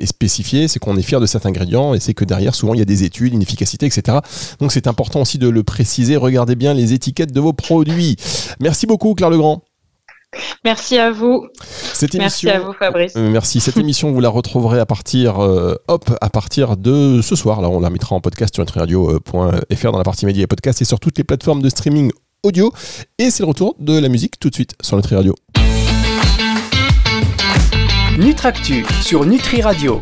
est 0.00 0.06
spécifié, 0.06 0.68
c'est 0.68 0.78
qu'on 0.78 0.96
est 0.96 1.02
fier 1.02 1.20
de 1.20 1.26
cet 1.26 1.46
ingrédient 1.46 1.94
et 1.94 2.00
c'est 2.00 2.14
que 2.14 2.24
derrière, 2.24 2.54
souvent, 2.54 2.74
il 2.74 2.78
y 2.78 2.82
a 2.82 2.86
des 2.86 3.04
études, 3.04 3.34
une 3.34 3.42
efficacité, 3.42 3.86
etc. 3.86 4.18
Donc, 4.60 4.72
c'est 4.72 4.86
important 4.86 5.20
aussi 5.20 5.38
de 5.38 5.48
le 5.48 5.62
préciser. 5.62 6.16
Regardez 6.16 6.56
bien 6.56 6.74
les 6.74 6.92
étiquettes 6.92 7.32
de 7.32 7.40
vos 7.40 7.52
produits. 7.52 8.16
Merci 8.60 8.86
beaucoup, 8.86 9.14
Claire 9.14 9.30
Legrand. 9.30 9.62
Merci 10.64 10.98
à 10.98 11.10
vous. 11.10 11.46
Cette 11.60 12.14
merci 12.14 12.48
à 12.48 12.58
vous, 12.58 12.72
Fabrice. 12.72 13.12
Euh, 13.16 13.30
merci. 13.30 13.60
Cette 13.60 13.76
émission, 13.76 14.12
vous 14.12 14.20
la 14.20 14.28
retrouverez 14.28 14.80
à 14.80 14.86
partir, 14.86 15.42
euh, 15.42 15.76
hop, 15.88 16.10
à 16.20 16.30
partir 16.30 16.76
de 16.76 17.20
ce 17.22 17.36
soir. 17.36 17.60
Là, 17.60 17.68
on 17.68 17.80
la 17.80 17.90
mettra 17.90 18.16
en 18.16 18.20
podcast 18.20 18.54
sur 18.54 18.62
nutriradio.fr 18.62 19.92
dans 19.92 19.98
la 19.98 20.04
partie 20.04 20.26
médias 20.26 20.44
et 20.44 20.46
podcast 20.46 20.82
et 20.82 20.84
sur 20.84 21.00
toutes 21.00 21.18
les 21.18 21.24
plateformes 21.24 21.62
de 21.62 21.68
streaming 21.68 22.10
audio. 22.42 22.72
Et 23.18 23.30
c'est 23.30 23.42
le 23.42 23.48
retour 23.48 23.76
de 23.78 23.98
la 23.98 24.08
musique 24.08 24.38
tout 24.38 24.50
de 24.50 24.54
suite 24.54 24.74
sur 24.80 24.96
Nutri 24.96 25.14
Radio. 25.14 25.34
Nutractu 28.16 28.86
sur 29.02 29.26
Nutri 29.26 29.60
Radio. 29.60 29.92